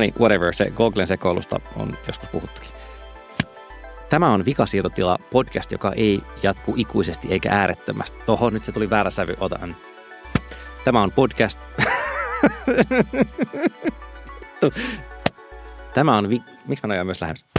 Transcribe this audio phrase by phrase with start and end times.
[0.00, 2.70] No niin, whatever, se Googlen sekoilusta on joskus puhuttukin.
[4.08, 8.18] Tämä on Vikasiirtotila podcast, joka ei jatku ikuisesti eikä äärettömästi.
[8.26, 9.76] Oho, nyt se tuli väärä sävy, otan.
[10.84, 11.60] Tämä on podcast.
[15.94, 16.28] Tämä on...
[16.28, 17.49] Vi- Miksi mä myös lähemmäs?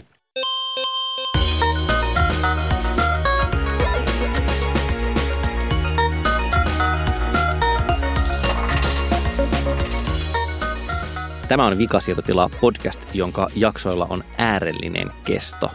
[11.51, 15.71] Tämä on Vikasietotila podcast, jonka jaksoilla on äärellinen kesto.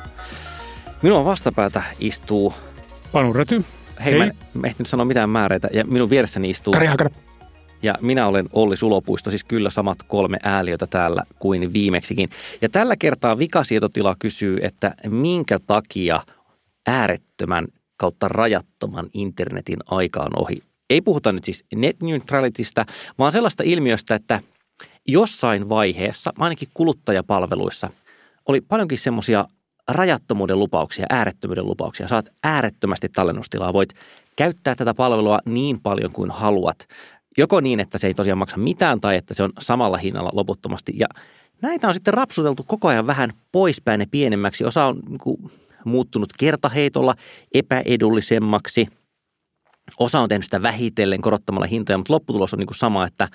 [1.02, 2.54] Minun vastapäätä istuu...
[3.12, 3.64] Panu Räty.
[4.04, 4.18] Hei, Hei.
[4.18, 5.68] mä en ehtinyt sanoa mitään määreitä.
[5.72, 6.72] Ja minun vieressäni istuu...
[6.72, 7.10] Kari Hakara.
[7.82, 12.28] Ja minä olen Olli Sulopuisto, siis kyllä samat kolme ääliötä täällä kuin viimeksikin.
[12.62, 16.22] Ja tällä kertaa Vikasietotila kysyy, että minkä takia
[16.86, 17.66] äärettömän
[17.96, 20.62] kautta rajattoman internetin aika on ohi.
[20.90, 22.86] Ei puhuta nyt siis net neutralitystä,
[23.18, 24.40] vaan sellaista ilmiöstä, että
[25.08, 27.90] jossain vaiheessa, ainakin kuluttajapalveluissa,
[28.46, 29.44] oli paljonkin semmoisia
[29.88, 32.08] rajattomuuden lupauksia, äärettömyyden lupauksia.
[32.08, 33.92] Saat äärettömästi tallennustilaa, voit
[34.36, 36.88] käyttää tätä palvelua niin paljon kuin haluat.
[37.38, 40.92] Joko niin, että se ei tosiaan maksa mitään tai että se on samalla hinnalla loputtomasti.
[40.96, 41.06] Ja
[41.62, 44.64] näitä on sitten rapsuteltu koko ajan vähän poispäin ja pienemmäksi.
[44.64, 45.50] Osa on niin kuin,
[45.84, 47.14] muuttunut kertaheitolla
[47.54, 48.86] epäedullisemmaksi.
[49.98, 53.28] Osa on tehnyt sitä vähitellen korottamalla hintoja, mutta lopputulos on niin kuin sama, että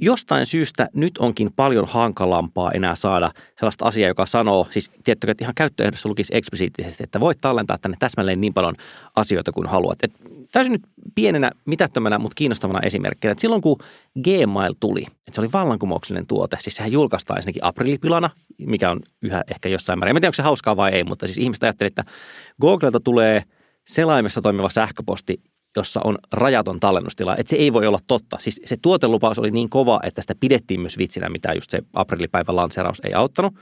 [0.00, 5.44] jostain syystä nyt onkin paljon hankalampaa enää saada sellaista asiaa, joka sanoo, siis tiettykö, että
[5.44, 8.74] ihan käyttöehdossa lukisi eksplisiittisesti, että voit tallentaa tänne täsmälleen niin paljon
[9.16, 9.98] asioita kuin haluat.
[10.02, 10.12] Et
[10.52, 10.82] täysin nyt
[11.14, 13.78] pienenä, mitättömänä, mutta kiinnostavana esimerkkinä, että silloin kun
[14.24, 19.44] Gmail tuli, että se oli vallankumouksellinen tuote, siis sehän julkaistaan ensinnäkin aprilipilana, mikä on yhä
[19.50, 20.16] ehkä jossain määrin.
[20.16, 22.12] En tiedä, onko se hauskaa vai ei, mutta siis ihmiset ajattelivat, että
[22.60, 23.42] Googlelta tulee
[23.86, 25.40] selaimessa toimiva sähköposti,
[25.76, 28.36] jossa on rajaton tallennustila, että se ei voi olla totta.
[28.40, 32.56] Siis se tuotelupaus oli niin kova, että sitä pidettiin myös vitsinä, mitä just se aprilipäivän
[32.56, 33.54] lanseeraus ei auttanut.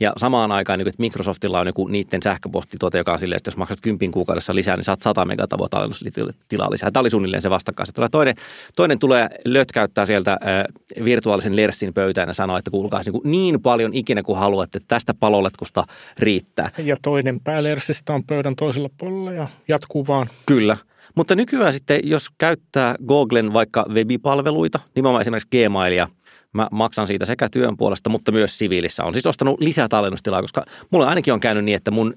[0.00, 3.56] Ja samaan aikaan, niin että Microsoftilla on joku niiden sähköpostituote, joka on silleen, että jos
[3.56, 6.90] maksat kympin kuukaudessa lisää, niin saat 100 megatavoa tallennustilaa lisää.
[6.90, 7.88] Tämä oli suunnilleen se vastakkain.
[8.10, 8.34] Toinen,
[8.76, 13.94] toinen tulee lötkäyttää sieltä äh, virtuaalisen Lersin pöytään ja sanoo, että kuulkaa niin, niin paljon
[13.94, 15.84] ikinä kuin haluatte, että tästä paloletkusta
[16.18, 16.70] riittää.
[16.78, 20.30] Ja toinen pää Lersistä on pöydän toisella puolella ja jatkuu vaan.
[20.46, 20.76] Kyllä.
[21.14, 26.08] Mutta nykyään sitten, jos käyttää Googlen vaikka webipalveluita, nimenomaan esimerkiksi Gmailia,
[26.52, 29.04] mä maksan siitä sekä työn puolesta, mutta myös siviilissä.
[29.04, 32.14] On siis ostanut lisää tallennustilaa, koska mulla ainakin on käynyt niin, että mun,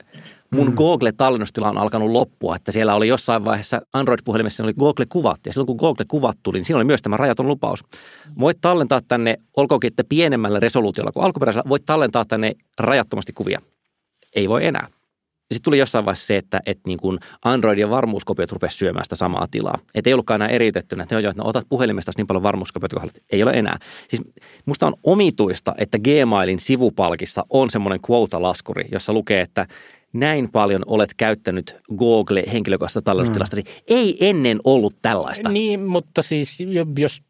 [0.51, 0.75] mun mm.
[0.75, 2.55] Google-tallennustila on alkanut loppua.
[2.55, 5.39] Että siellä oli jossain vaiheessa Android-puhelimessa oli Google-kuvat.
[5.45, 7.83] Ja silloin kun Google-kuvat tuli, niin siinä oli myös tämä rajaton lupaus.
[8.39, 13.61] Voit tallentaa tänne, olkoonkin että pienemmällä resoluutiolla kuin alkuperäisellä, voit tallentaa tänne rajattomasti kuvia.
[14.35, 14.87] Ei voi enää.
[15.53, 19.15] Sitten tuli jossain vaiheessa se, että, että niin kuin Android ja varmuuskopiot rupesivat syömään sitä
[19.15, 19.77] samaa tilaa.
[19.95, 23.01] Että ei ollutkaan enää eriytettynä, että, joo, että no, otat puhelimesta niin paljon varmuuskopiot kuin
[23.01, 23.17] haluat.
[23.31, 23.77] Ei ole enää.
[24.09, 24.21] Siis
[24.65, 29.67] musta on omituista, että Gmailin sivupalkissa on semmoinen quota-laskuri, jossa lukee, että
[30.13, 33.55] näin paljon olet käyttänyt Google henkilökohtaista tallennustilasta.
[33.55, 33.63] Mm.
[33.87, 35.49] Ei ennen ollut tällaista.
[35.49, 36.57] Niin, mutta siis
[36.97, 37.21] jos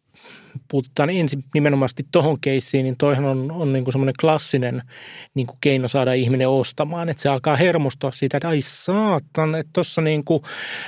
[0.67, 4.81] puututaan ensin nimenomaan tuohon keissiin, niin toihan on, on niin kuin semmoinen klassinen
[5.33, 9.69] niin kuin keino saada ihminen ostamaan, että se alkaa hermostua siitä, että ai saatan, että
[9.73, 10.43] tuossa niin kuin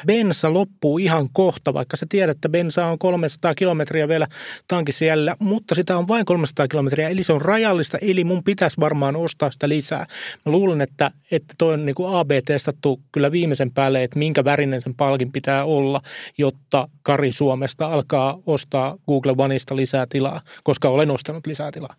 [0.06, 4.28] bensa loppuu ihan kohta, vaikka sä tiedät, että bensa on 300 kilometriä vielä
[4.68, 8.80] tankissa jäljellä, mutta sitä on vain 300 kilometriä, eli se on rajallista, eli mun pitäisi
[8.80, 10.06] varmaan ostaa sitä lisää.
[10.46, 14.82] Mä luulen, että, että toi on niin kuin AB-testattu kyllä viimeisen päälle, että minkä värinen
[14.82, 16.02] sen palkin pitää olla,
[16.38, 21.96] jotta Kari Suomesta alkaa ostaa Google Oneista omista lisää tilaa, koska olen ostanut lisää tilaa.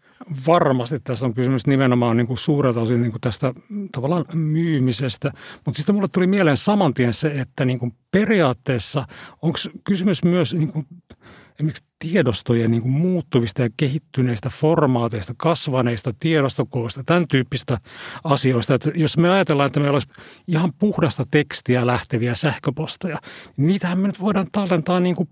[0.46, 3.54] Varmasti tässä on kysymys nimenomaan niin kuin suurelta osin niin kuin tästä
[3.92, 5.30] tavallaan myymisestä,
[5.64, 9.04] mutta sitten mulle tuli mieleen saman tien se, että niin kuin periaatteessa
[9.42, 10.86] onko kysymys myös niin kuin
[11.58, 17.78] esimerkiksi tiedostojen niin muuttuvista ja kehittyneistä formaateista, kasvaneista tiedostokoosta, tämän tyyppistä
[18.24, 18.74] asioista.
[18.74, 20.08] Että jos me ajatellaan, että meillä olisi
[20.48, 23.18] ihan puhdasta tekstiä lähteviä sähköposteja,
[23.56, 25.28] niin niitähän me nyt voidaan tallentaa niin kuin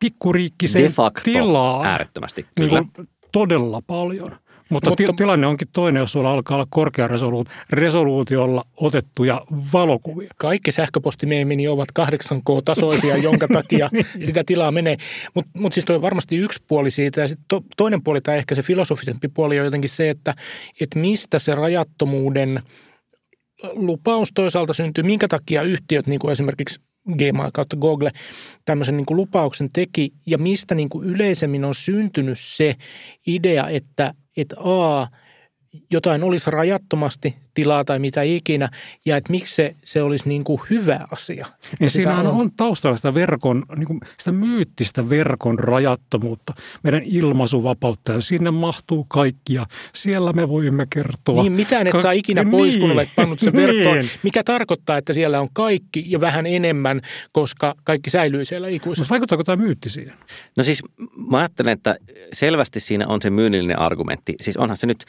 [0.00, 1.84] pikkuriikkiseen De facto, tilaa.
[1.84, 2.80] äärettömästi, kyllä.
[2.80, 4.36] Niin todella paljon.
[4.70, 10.30] Mutta, Mutta tilanne onkin toinen, jos sulla alkaa olla korkearesoluutiolla otettuja valokuvia.
[10.36, 14.06] Kaikki sähköpostimeemini ovat 8K-tasoisia, jonka takia niin.
[14.18, 14.96] sitä tilaa menee.
[15.34, 17.20] Mutta mut siis toi on varmasti yksi puoli siitä.
[17.20, 20.34] Ja sit to, toinen puoli tai ehkä se filosofisempi puoli on jotenkin se, että
[20.80, 22.62] et mistä se rajattomuuden
[23.72, 26.80] lupaus toisaalta syntyy, minkä takia yhtiöt, niin kuin esimerkiksi
[27.18, 28.10] Gmail kautta Google
[28.64, 30.12] tämmöisen niin kuin lupauksen teki.
[30.26, 32.76] Ja mistä niin kuin yleisemmin on syntynyt se
[33.26, 35.06] idea, että, että A,
[35.90, 38.68] jotain olisi rajattomasti tilaa tai mitä ikinä,
[39.04, 41.46] ja että miksi se, se olisi niin kuin hyvä asia.
[41.80, 42.34] Ja siinähän on.
[42.34, 49.06] on taustalla sitä verkon, niin kuin sitä myyttistä verkon rajattomuutta, meidän ilmaisuvapautta, ja sinne mahtuu
[49.08, 51.42] kaikki, ja siellä me voimme kertoa.
[51.42, 52.80] Niin, mitään et saa ikinä pois, niin.
[52.80, 54.10] kun olet pannut sen verkkoon, niin.
[54.22, 57.00] mikä tarkoittaa, että siellä on kaikki ja vähän enemmän,
[57.32, 59.10] koska kaikki säilyy siellä ikuisesti.
[59.10, 60.14] Vaikuttaako tämä myytti siihen?
[60.56, 60.82] No siis
[61.30, 61.96] mä ajattelen, että
[62.32, 64.34] selvästi siinä on se myynnillinen argumentti.
[64.40, 65.04] Siis onhan se nyt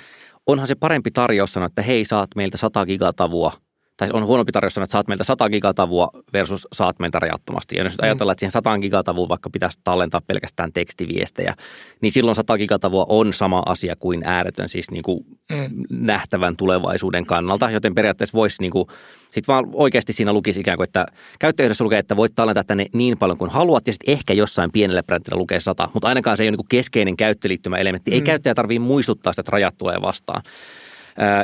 [0.47, 3.53] onhan se parempi tarjous sanoa, että hei, saat meiltä 100 gigatavua
[4.01, 7.75] tai on huonompi tarjous sanoa, että saat meiltä 100 gigatavua versus saat meiltä rajattomasti.
[7.75, 8.03] Ja jos mm.
[8.05, 11.55] ajatellaan, että siihen 100 gigatavuun vaikka pitäisi tallentaa pelkästään tekstiviestejä,
[12.01, 15.83] niin silloin 100 gigatavua on sama asia kuin ääretön, siis niin kuin mm.
[15.89, 18.87] nähtävän tulevaisuuden kannalta, joten periaatteessa voisi niin kuin,
[19.29, 21.05] sit vaan oikeasti siinä lukisi ikään kuin, että
[21.39, 25.03] käyttäjäydessä lukee, että voit tallentaa tänne niin paljon kuin haluat, ja sitten ehkä jossain pienellä
[25.03, 28.11] brändillä lukee 100, mutta ainakaan se ei ole niin keskeinen käyttöliittymä elementti.
[28.11, 28.15] Mm.
[28.15, 30.41] Ei käyttäjä tarvitse muistuttaa sitä, että rajat tulee vastaan.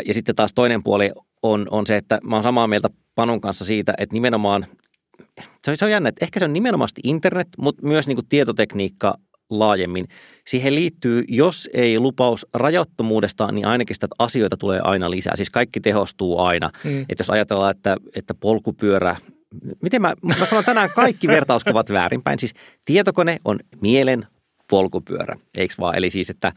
[0.06, 1.12] Ja sitten taas toinen puoli
[1.44, 4.66] on, on se, että mä oon samaa mieltä Panon kanssa siitä, että nimenomaan,
[5.64, 8.28] se on, se on jännä, että ehkä se on nimenomaan internet, mutta myös niin kuin
[8.30, 9.18] tietotekniikka
[9.50, 10.08] laajemmin.
[10.48, 15.36] Siihen liittyy, jos ei lupaus rajattomuudesta, niin ainakin sitä että asioita tulee aina lisää.
[15.36, 16.70] Siis kaikki tehostuu aina.
[16.84, 17.02] Mm.
[17.02, 19.16] Että jos ajatellaan, että, että polkupyörä,
[19.82, 22.40] miten mä, mä sanon tänään kaikki vertauskuvat väärinpäin.
[22.40, 22.54] Siis
[22.86, 24.28] tietokone on mielen
[24.70, 25.96] polkupyörä, eikö vaan?
[25.96, 26.52] Eli siis, että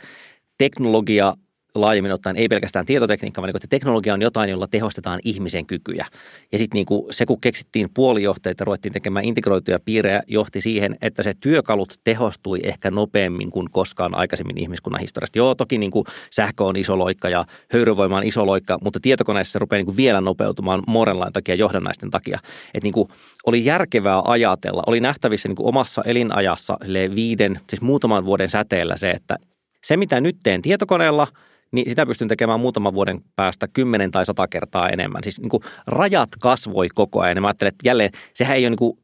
[0.58, 1.34] teknologia
[1.74, 6.06] laajemmin ottaen ei pelkästään tietotekniikka, vaan niin, että teknologia on jotain, jolla tehostetaan ihmisen kykyjä.
[6.52, 11.22] Ja sitten niin kuin se, kun keksittiin puolijohteita ruvettiin tekemään integroituja piirejä, johti siihen, että
[11.22, 15.38] se työkalut tehostui ehkä nopeammin kuin koskaan aikaisemmin ihmiskunnan historiasta.
[15.38, 19.52] Joo, toki niin kuin sähkö on iso loikka ja höyryvoima on iso loikka, mutta tietokoneessa
[19.52, 22.38] se rupeaa niin kuin vielä nopeutumaan Morenlain takia, johdannaisten takia.
[22.74, 23.08] Että niin kuin
[23.46, 26.78] oli järkevää ajatella, oli nähtävissä niin kuin omassa elinajassa
[27.14, 29.36] viiden, siis muutaman vuoden säteellä se, että
[29.84, 31.26] se mitä nyt teen tietokoneella–
[31.72, 35.22] niin sitä pystyn tekemään muutaman vuoden päästä kymmenen tai sata kertaa enemmän.
[35.22, 37.36] Siis niin kuin rajat kasvoi koko ajan.
[37.36, 38.98] Ja mä ajattelen, että jälleen sehän ei ole niin kuin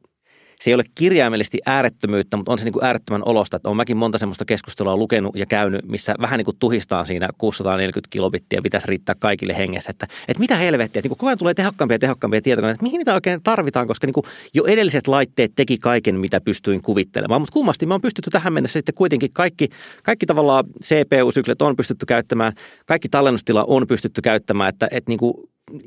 [0.61, 3.57] se ei ole kirjaimellisesti äärettömyyttä, mutta on se niin kuin äärettömän olosta.
[3.57, 7.29] Että olen mäkin monta semmoista keskustelua lukenut ja käynyt, missä vähän niin kuin tuhistaan siinä
[7.37, 9.89] 640 kilobittiä pitäisi riittää kaikille hengessä.
[9.89, 12.97] Että, että mitä helvettiä, että niin koko ajan tulee tehokkaampia ja tehokkaampia tietokoneita, että mihin
[12.97, 17.41] niitä oikein tarvitaan, koska niin kuin jo edelliset laitteet teki kaiken, mitä pystyin kuvittelemaan.
[17.41, 19.69] Mutta kummasti me on pystytty tähän mennessä sitten kuitenkin kaikki,
[20.03, 22.53] kaikki tavallaan CPU-syklet on pystytty käyttämään,
[22.85, 25.33] kaikki tallennustila on pystytty käyttämään, että, että niin kuin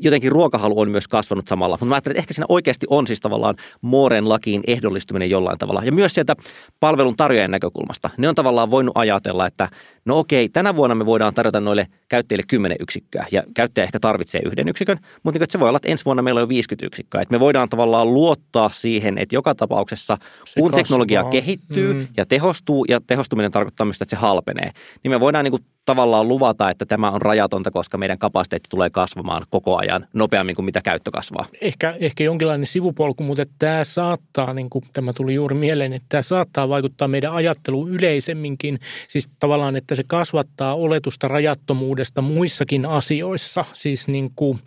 [0.00, 1.75] jotenkin ruokahalu on myös kasvanut samalla.
[1.75, 5.85] Mutta mä ajattelen, että ehkä siinä oikeasti on siis tavallaan Mooren lakiin ehdollistuminen jollain tavalla.
[5.85, 6.37] Ja myös sieltä
[6.81, 8.11] palvelun tarjoajan näkökulmasta.
[8.19, 9.69] Ne on tavallaan voinut ajatella, että
[10.05, 13.27] no okei, tänä vuonna me voidaan tarjota noille käyttäjille 10 yksikköä.
[13.32, 16.23] Ja käyttäjä ehkä tarvitsee yhden yksikön, mutta niin, että se voi olla, että ensi vuonna
[16.23, 17.23] meillä on jo 50 yksikköä.
[17.23, 20.82] Että me voidaan tavallaan luottaa siihen, että joka tapauksessa se kun kasvaa.
[20.82, 22.09] teknologia kehittyy mm.
[22.17, 24.71] ja tehostuu, ja tehostuminen tarkoittaa myös, että se halpenee,
[25.03, 28.91] niin me voidaan niin kuin tavallaan luvata, että tämä on rajatonta, koska meidän kapasiteetti tulee
[28.91, 31.47] kasvamaan koko ajan nopeammin kuin mitä käyttö kasvaa.
[31.61, 36.23] Ehkä, ehkä jonkinlainen sivupolku, mutta tämä saattaa, niin kuin tämä tuli juuri mieleen, että tämä
[36.23, 38.79] saattaa vaikuttaa meidän ajatteluun yleisemminkin.
[39.09, 43.65] Siis tavallaan, että se kasvattaa oletusta rajattomuudesta muissakin asioissa.
[43.75, 44.61] Siis niin kuin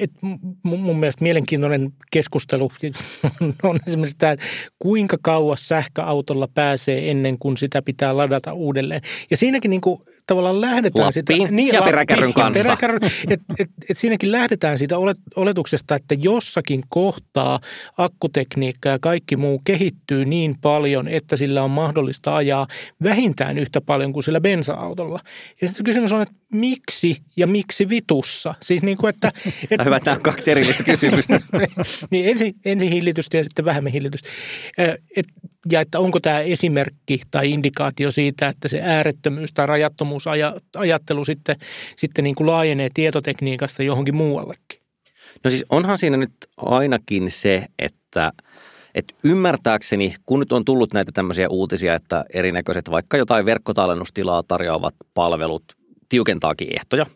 [0.00, 0.10] et
[0.62, 2.72] mun mielestä mielenkiintoinen keskustelu
[3.62, 4.44] on esimerkiksi tämä, että
[4.78, 9.02] kuinka kauas sähköautolla pääsee ennen kuin sitä pitää ladata uudelleen.
[9.30, 11.54] Ja siinäkin niin kuin tavallaan lähdetään Lappiin sitä...
[11.54, 12.62] Niin, ja peräkärryn kanssa.
[12.62, 14.96] Peräkärryn, et, et, et siinäkin lähdetään siitä
[15.36, 17.60] oletuksesta, että jossakin kohtaa
[17.96, 22.66] akkutekniikka ja kaikki muu kehittyy niin paljon, että sillä on mahdollista ajaa
[23.02, 25.20] vähintään yhtä paljon kuin sillä bensa-autolla.
[25.60, 28.54] Ja sitten kysymys on, että miksi ja miksi vitussa?
[28.62, 29.32] Siis niin kuin, että
[29.70, 31.40] et, hyvä, että nämä on kaksi erillistä kysymystä.
[32.10, 34.28] niin ensin, ensin hillitystä ja sitten vähemmän hillitystä.
[35.16, 35.26] Et,
[35.72, 41.56] ja että onko tämä esimerkki tai indikaatio siitä, että se äärettömyys tai rajattomuusajattelu sitten,
[41.96, 44.80] sitten niin kuin laajenee tietotekniikasta johonkin muuallekin?
[45.44, 48.32] No siis onhan siinä nyt ainakin se, että
[48.94, 54.94] et ymmärtääkseni, kun nyt on tullut näitä tämmöisiä uutisia, että erinäköiset vaikka jotain verkkotallennustilaa tarjoavat
[55.14, 55.64] palvelut
[56.08, 57.06] tiukentaakin ehtoja,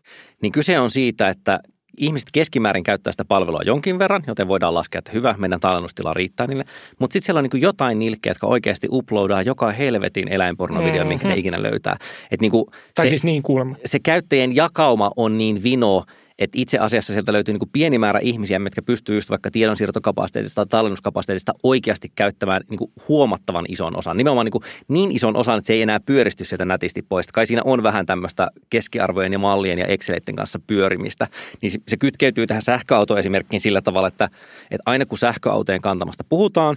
[0.42, 1.60] niin kyse on siitä, että
[1.96, 6.46] ihmiset keskimäärin käyttää sitä palvelua jonkin verran, joten voidaan laskea, että hyvä, meidän tallennustila riittää
[6.46, 6.64] niille.
[6.98, 11.08] Mutta sitten siellä on niin jotain nilkkeä, jotka oikeasti uploadaa joka helvetin eläinpornovideo, mm-hmm.
[11.08, 11.96] minkä ne ikinä löytää.
[12.30, 13.76] Et niin kuin tai se, siis niin kuulemma.
[13.84, 16.04] Se käyttäjien jakauma on niin vino,
[16.38, 20.54] että itse asiassa sieltä löytyy niin kuin pieni määrä ihmisiä, jotka pystyy just vaikka tiedonsiirtokapasiteetista
[20.54, 24.16] tai tallennuskapasiteetista oikeasti käyttämään niin kuin huomattavan ison osan.
[24.16, 27.26] Nimenomaan niin, kuin niin ison osan, että se ei enää pyöristy sieltä nätisti pois.
[27.26, 31.26] Kai siinä on vähän tämmöistä keskiarvojen ja mallien ja Exceleiden kanssa pyörimistä.
[31.62, 34.24] Niin se kytkeytyy tähän sähköautoesimerkkiin sillä tavalla, että,
[34.70, 36.76] että aina kun sähköautojen kantamasta puhutaan,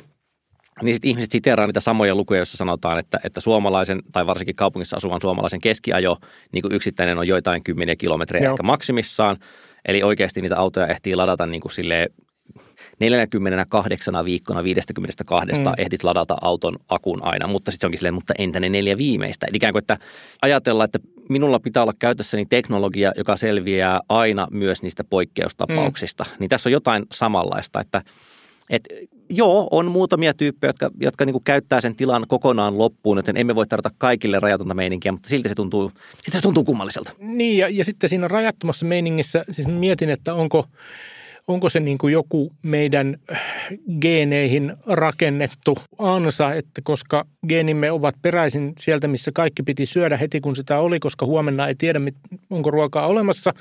[0.82, 4.98] niin sitten ihmiset siteeraa niitä samoja lukuja, joissa sanotaan, että, että suomalaisen tai varsinkin kaupungissa
[4.98, 6.18] asuvan suomalaisen keskiajo
[6.52, 8.54] niin kuin yksittäinen on joitain kymmeniä kilometrejä Joo.
[8.54, 9.38] ehkä maksimissaan.
[9.88, 12.10] Eli oikeasti niitä autoja ehtii ladata niin kuin silleen
[13.00, 15.74] 48 viikkona 52 mm.
[15.78, 19.46] ehdit ladata auton akun aina, mutta sitten se onkin silleen, mutta entä ne neljä viimeistä?
[19.50, 19.98] Eli ikään kuin, että
[20.42, 26.24] ajatellaan, että minulla pitää olla käytössäni teknologia, joka selviää aina myös niistä poikkeustapauksista.
[26.24, 26.36] Mm.
[26.40, 28.02] Niin tässä on jotain samanlaista, että
[28.70, 28.84] et,
[29.30, 33.68] joo, on muutamia tyyppejä, jotka, jotka niin käyttää sen tilan kokonaan loppuun, joten emme voi
[33.68, 35.92] tarjota kaikille rajatonta meininkiä, mutta silti se tuntuu,
[36.32, 37.14] se tuntuu kummalliselta.
[37.20, 40.66] Niin, ja, ja sitten siinä rajattomassa meiningissä, siis mietin, että onko–
[41.48, 43.18] onko se niin kuin joku meidän
[44.02, 50.56] geeneihin rakennettu ansa, että koska geenimme ovat peräisin sieltä, missä kaikki piti syödä heti kun
[50.56, 52.00] sitä oli, koska huomenna ei tiedä,
[52.50, 53.54] onko ruokaa olemassa,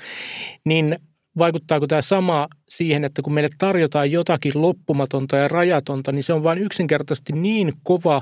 [0.65, 0.99] niin
[1.37, 6.43] vaikuttaako tämä sama siihen, että kun meille tarjotaan jotakin loppumatonta ja rajatonta, niin se on
[6.43, 8.21] vain yksinkertaisesti niin kova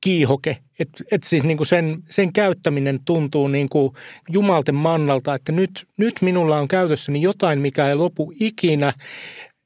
[0.00, 0.56] kiihoke.
[0.78, 3.92] Että et siis niin kuin sen, sen käyttäminen tuntuu niin kuin
[4.28, 8.92] jumalten mannalta, että nyt, nyt minulla on käytössäni jotain, mikä ei lopu ikinä.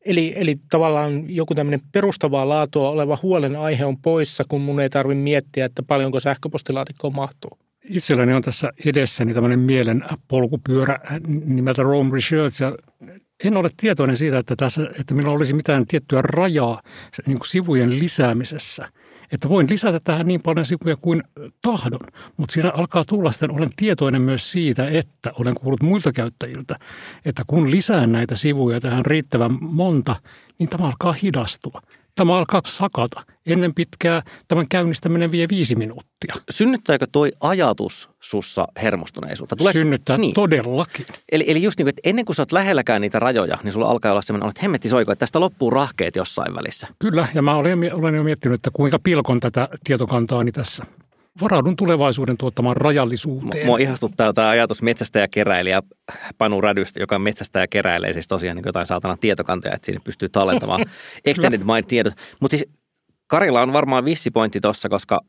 [0.05, 5.23] Eli, eli tavallaan joku tämmöinen perustavaa laatua oleva huolenaihe on poissa, kun mun ei tarvitse
[5.23, 7.59] miettiä, että paljonko sähköpostilaatikkoon mahtuu.
[7.85, 10.99] Itselläni on tässä edessäni tämmöinen mielen polkupyörä
[11.45, 12.63] nimeltä Rome Research.
[12.63, 12.77] Ja
[13.45, 16.83] en ole tietoinen siitä, että, tässä, että minulla olisi mitään tiettyä rajaa
[17.27, 18.89] niin kuin sivujen lisäämisessä–
[19.33, 21.23] että voin lisätä tähän niin paljon sivuja kuin
[21.63, 22.01] tahdon,
[22.37, 26.77] mutta siinä alkaa tulla sitten, olen tietoinen myös siitä, että olen kuullut muilta käyttäjiltä,
[27.25, 30.17] että kun lisään näitä sivuja tähän riittävän monta,
[30.59, 31.83] niin tämä alkaa hidastua.
[32.15, 33.23] Tämä alkaa sakata.
[33.47, 36.35] Ennen pitkää tämän käynnistäminen vie viisi minuuttia.
[36.51, 39.57] Synnyttääkö toi ajatus sussa hermostuneisuutta?
[39.57, 39.73] Tuleeko...
[39.73, 40.35] Synnyttää niin.
[40.35, 41.07] todellakin.
[41.33, 43.87] Eli, eli just niin kuin, että ennen kuin sä oot lähelläkään niitä rajoja, niin sulla
[43.87, 46.87] alkaa olla sellainen, että hemmetti soiko, että tästä loppuu rahkeet jossain välissä.
[46.99, 50.85] Kyllä, ja mä olen, olen jo miettinyt, että kuinka pilkon tätä tietokantaani tässä
[51.41, 53.67] varaudun tulevaisuuden tuottamaan rajallisuuteen.
[53.67, 55.83] Mua ihastuttaa tämä ajatus metsästäjäkeräilijä
[56.39, 60.85] Panu Rädystä, joka on metsästäjäkeräilijä, siis tosiaan niin jotain saatana tietokantoja, että siinä pystyy tallentamaan
[61.25, 62.15] extended mind tiedot.
[62.41, 62.71] Mutta siis
[63.27, 65.21] Karilla on varmaan vissi pointti tuossa, koska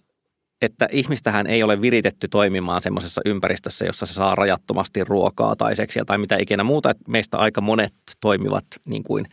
[0.65, 6.05] että ihmistähän ei ole viritetty toimimaan semmoisessa ympäristössä, jossa se saa rajattomasti ruokaa tai seksiä
[6.05, 6.89] tai mitä ikinä muuta.
[6.89, 9.25] Että meistä aika monet toimivat niin kuin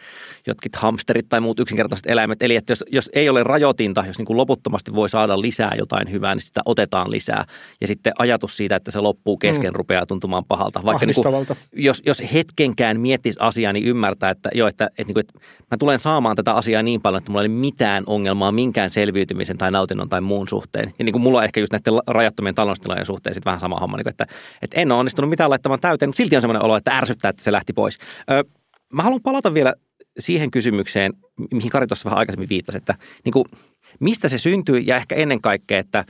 [0.47, 2.43] jotkut hamsterit tai muut yksinkertaiset eläimet.
[2.43, 6.11] Eli että jos, jos ei ole rajoitinta, jos niin kuin loputtomasti voi saada lisää jotain
[6.11, 7.45] hyvää, niin sitä otetaan lisää.
[7.81, 9.77] Ja sitten ajatus siitä, että se loppuu kesken, mm.
[9.77, 10.81] rupeaa tuntumaan pahalta.
[10.85, 15.15] Vaikka niin kuin, jos, jos hetkenkään miettisi asiaa, niin ymmärtää, että jo, että, että, niin
[15.15, 15.39] kuin, että
[15.71, 19.59] mä tulen saamaan tätä asiaa niin paljon, että mulla ei ole mitään ongelmaa minkään selviytymisen
[19.59, 20.95] tai nautinnon tai muun suhteen.
[20.99, 23.81] Ja niin kuin kuin mulla on ehkä just näiden rajattomien taloustilojen suhteen sitten vähän sama
[23.81, 24.27] homma, niin kuin, että,
[24.63, 27.43] että en ole onnistunut mitään laittamaan täyteen, mutta silti on semmoinen olo, että ärsyttää, että
[27.43, 27.99] se lähti pois.
[28.31, 28.45] Ö,
[28.93, 29.75] mä haluan palata vielä
[30.19, 31.13] siihen kysymykseen,
[31.53, 33.45] mihin Kari tuossa vähän aikaisemmin viittasi, että niin kuin,
[34.01, 36.05] mistä se syntyy ja ehkä ennen kaikkea, että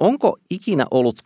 [0.00, 1.20] onko ikinä ollut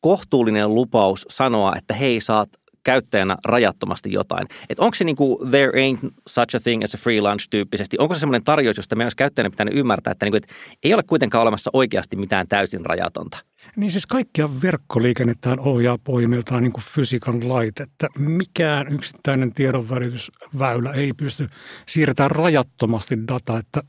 [0.00, 2.48] kohtuullinen lupaus sanoa, että hei, saat
[2.84, 4.46] käyttäjänä rajattomasti jotain.
[4.68, 7.96] Et onko se niin kuin there ain't such a thing as a free lunch tyyppisesti,
[7.98, 10.94] onko se semmoinen tarjous, josta meidän olisi käyttäjänä pitänyt ymmärtää, että, niin kuin, että ei
[10.94, 13.38] ole kuitenkaan olemassa oikeasti mitään täysin rajatonta?
[13.76, 21.12] Niin siis kaikkia verkkoliikennettähän ohjaa pohjimmiltaan niin kuin fysiikan lait, että mikään yksittäinen tiedonvälitysväylä ei
[21.12, 21.48] pysty
[21.88, 23.82] siirtämään rajattomasti dataa, että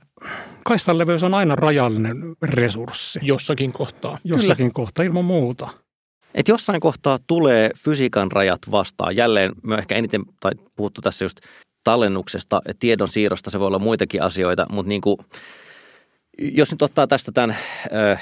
[0.65, 3.19] kaistan leveys on aina rajallinen resurssi.
[3.21, 4.17] Jossakin kohtaa.
[4.23, 4.73] Jossakin Kyllä.
[4.73, 5.69] kohtaa ilman muuta.
[6.33, 9.15] Että jossain kohtaa tulee fysiikan rajat vastaan.
[9.15, 11.37] Jälleen me ehkä eniten, tai puhuttu tässä just
[11.83, 15.17] tallennuksesta, tiedon siirrosta, se voi olla muitakin asioita, mutta niin kuin,
[16.37, 17.57] jos nyt ottaa tästä tämän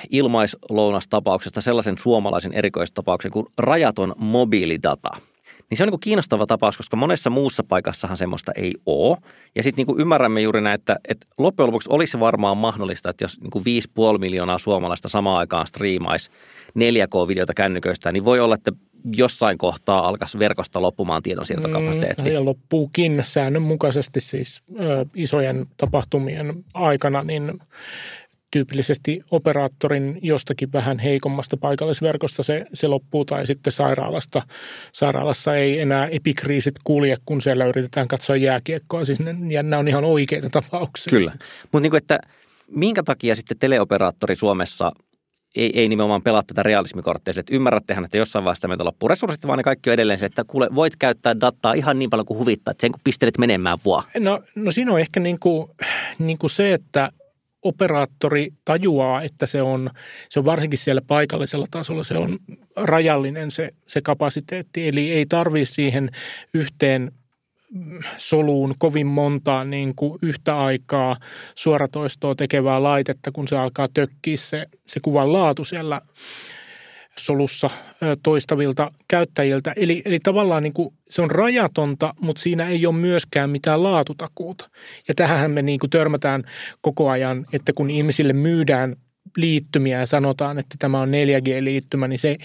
[0.10, 5.10] ilmaislounastapauksesta sellaisen suomalaisen erikoistapauksen kuin rajaton mobiilidata–
[5.72, 9.18] niin se on niin kiinnostava tapaus, koska monessa muussa paikassahan semmoista ei ole.
[9.56, 13.40] Ja sitten niin ymmärrämme juuri näin, että, että loppujen lopuksi olisi varmaan mahdollista, että jos
[13.42, 16.32] niin 5,5 miljoonaa suomalaista samaan aikaan striimaisi
[16.80, 18.72] 4K-videota kännyköistä, niin voi olla, että
[19.16, 22.30] jossain kohtaa alkaisi verkosta loppumaan tiedonsiirtokapasiteetti.
[22.30, 27.60] Mm, ja loppuukin säännönmukaisesti siis ö, isojen tapahtumien aikana, niin
[28.52, 34.42] tyypillisesti operaattorin jostakin vähän heikommasta paikallisverkosta se, se loppuu tai sitten sairaalasta.
[34.94, 39.06] Sairaalassa ei enää epikriisit kulje, kun siellä yritetään katsoa jääkiekkoa.
[39.06, 41.12] Siis ne, ja nämä on ihan oikeita tapauksia.
[41.12, 42.20] Kyllä, mutta niin että
[42.68, 44.92] minkä takia sitten teleoperaattori Suomessa
[45.56, 47.34] ei, ei nimenomaan pelaa tätä realismikorttia.
[47.38, 50.44] Että ymmärrättehän, että jossain vaiheessa meiltä loppuu resurssit, vaan ne kaikki on edelleen se, että
[50.48, 54.04] kuule, voit käyttää dataa ihan niin paljon kuin huvittaa, että sen kun pistelet menemään vaan.
[54.20, 55.68] No, no siinä on ehkä niin kuin,
[56.20, 57.12] niin kuin se, että
[57.62, 59.90] operaattori tajuaa, että se on,
[60.30, 62.40] se on varsinkin siellä paikallisella tasolla, se on
[62.76, 64.88] rajallinen se, se kapasiteetti.
[64.88, 66.10] Eli ei tarvitse siihen
[66.54, 67.12] yhteen
[68.18, 71.18] soluun kovin montaa niin kuin yhtä aikaa
[71.56, 76.02] suoratoistoa tekevää laitetta, kun se alkaa tökkiä se, se kuvan laatu siellä
[77.18, 77.70] solussa
[78.24, 79.74] toistavilta käyttäjiltä.
[79.76, 84.70] Eli, eli tavallaan niin kuin se on rajatonta, mutta siinä ei ole myöskään mitään laatutakuuta.
[85.08, 86.44] Ja tähän me niin kuin törmätään
[86.82, 88.96] koko ajan, että kun ihmisille myydään
[89.38, 92.38] liittymiä ja sanotaan, että tämä on 4G-liittymä, niin se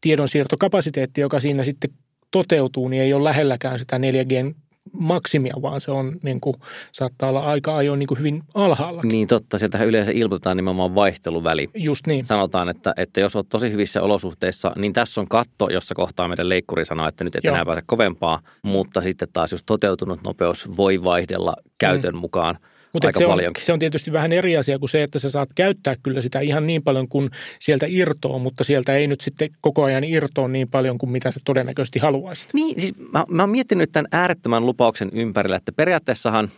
[0.00, 1.90] tiedonsiirtokapasiteetti, joka siinä sitten
[2.30, 4.54] toteutuu, niin ei ole lähelläkään sitä 4G
[4.92, 6.56] maksimia, vaan se on niin kuin,
[6.92, 9.02] saattaa olla aika ajoin niin kuin hyvin alhaalla.
[9.02, 11.70] Niin totta, sieltä yleensä ilmoitetaan nimenomaan vaihteluväli.
[11.74, 12.26] Just niin.
[12.26, 16.48] Sanotaan, että, että jos olet tosi hyvissä olosuhteissa, niin tässä on katto, jossa kohtaa meidän
[16.48, 17.54] leikkuri sanoo, että nyt et Joo.
[17.54, 22.20] enää pääse kovempaa, mutta sitten taas jos toteutunut nopeus voi vaihdella käytön mm.
[22.20, 22.58] mukaan–
[23.04, 25.96] mutta se on, se on tietysti vähän eri asia kuin se, että sä saat käyttää
[26.02, 30.04] kyllä sitä ihan niin paljon kuin sieltä irtoaa, mutta sieltä ei nyt sitten koko ajan
[30.04, 32.54] irtoa niin paljon kuin mitä sä todennäköisesti haluaisit.
[32.54, 36.50] Niin, siis mä, mä oon miettinyt tämän äärettömän lupauksen ympärillä, että periaatteessahan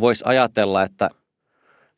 [0.00, 1.10] voisi ajatella, että–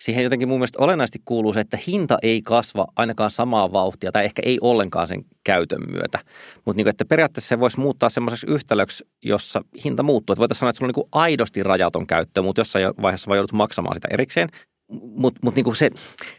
[0.00, 4.24] siihen jotenkin mun mielestä olennaisesti kuuluu se, että hinta ei kasva ainakaan samaa vauhtia tai
[4.24, 6.18] ehkä ei ollenkaan sen käytön myötä.
[6.64, 10.32] Mutta niin että periaatteessa se voisi muuttaa semmoiseksi yhtälöksi, jossa hinta muuttuu.
[10.32, 13.52] Että voitaisiin sanoa, että sulla on niin aidosti rajaton käyttö, mutta jossain vaiheessa vaan joudut
[13.52, 14.48] maksamaan sitä erikseen
[14.88, 15.90] mutta mut niinku se,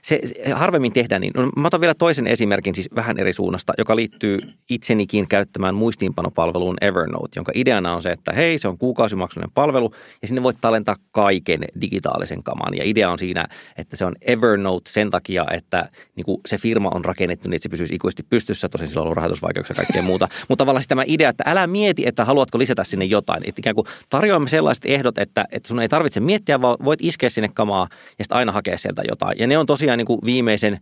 [0.02, 1.34] se, se, harvemmin tehdään niin.
[1.36, 4.40] No, mä otan vielä toisen esimerkin siis vähän eri suunnasta, joka liittyy
[4.70, 10.28] itsenikin käyttämään muistiinpanopalveluun Evernote, jonka ideana on se, että hei, se on kuukausimaksullinen palvelu ja
[10.28, 12.78] sinne voit tallentaa kaiken digitaalisen kaman.
[12.78, 17.06] Ja idea on siinä, että se on Evernote sen takia, että niinku se firma on
[17.06, 18.70] rakennettu niin, että se pysyisi ikuisesti pystyssä.
[18.70, 20.28] Tosin sillä on ollut rahoitusvaikeuksia ja kaikkea muuta.
[20.50, 23.44] Mutta tavallaan siis tämä idea, että älä mieti, että haluatko lisätä sinne jotain.
[23.48, 27.30] Että ikään kuin tarjoamme sellaiset ehdot, että, että sun ei tarvitse miettiä, vaan voit iskeä
[27.30, 27.88] sinne kamaa
[28.20, 29.40] ja sitten aina hakea sieltä jotain.
[29.40, 30.80] Ja ne on tosiaan niin kuin viimeisen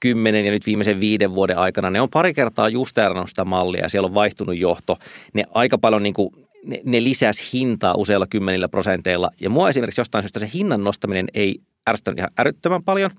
[0.00, 3.88] kymmenen ja nyt viimeisen viiden vuoden aikana, ne on pari kertaa justeerannut sitä mallia ja
[3.88, 4.98] siellä on vaihtunut johto.
[5.34, 6.30] Ne aika paljon niin kuin,
[6.64, 9.30] ne, ne lisäsi hintaa useilla kymmenillä prosenteilla.
[9.40, 13.10] Ja mua esimerkiksi jostain syystä se hinnan nostaminen ei ärsyttänyt ihan älyttömän paljon.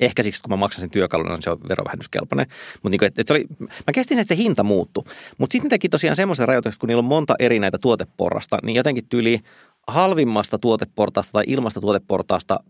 [0.00, 2.46] Ehkä siksi, kun mä maksan sen työkalun, niin se on verovähennyskelpoinen.
[2.82, 5.04] Mutta niin että, että oli, mä kestin, että se hinta muuttui.
[5.38, 9.08] Mutta sitten teki tosiaan semmoisen rajoituksen, kun niillä on monta eri näitä tuoteporrasta, niin jotenkin
[9.08, 9.40] tyyli
[9.86, 12.60] halvimmasta tuoteportaasta tai ilmasta tuoteportaasta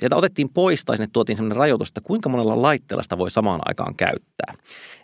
[0.00, 3.60] sieltä otettiin pois tai sinne tuotiin sellainen rajoitus, että kuinka monella laitteella sitä voi samaan
[3.64, 4.54] aikaan käyttää.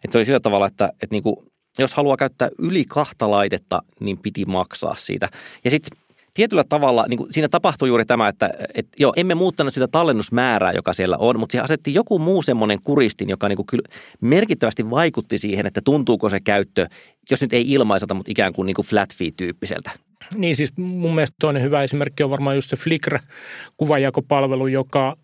[0.04, 1.36] Että se oli sillä tavalla, että, että niin kuin,
[1.78, 5.28] jos haluaa käyttää yli kahta laitetta, niin piti maksaa siitä.
[5.64, 5.98] Ja sitten
[6.34, 10.72] tietyllä tavalla niin kuin siinä tapahtui juuri tämä, että, että joo, emme muuttanut sitä tallennusmäärää,
[10.72, 13.88] joka siellä on, mutta siihen asetti joku muu semmoinen kuristin, joka niin kuin kyllä
[14.20, 16.86] merkittävästi vaikutti siihen, että tuntuuko se käyttö,
[17.30, 19.90] jos nyt ei ilmaisata, mutta ikään kuin, niin kuin flat fee-tyyppiseltä.
[20.34, 25.16] Niin siis mun mielestä toinen hyvä esimerkki on varmaan just se Flickr-kuvajakopalvelu, joka,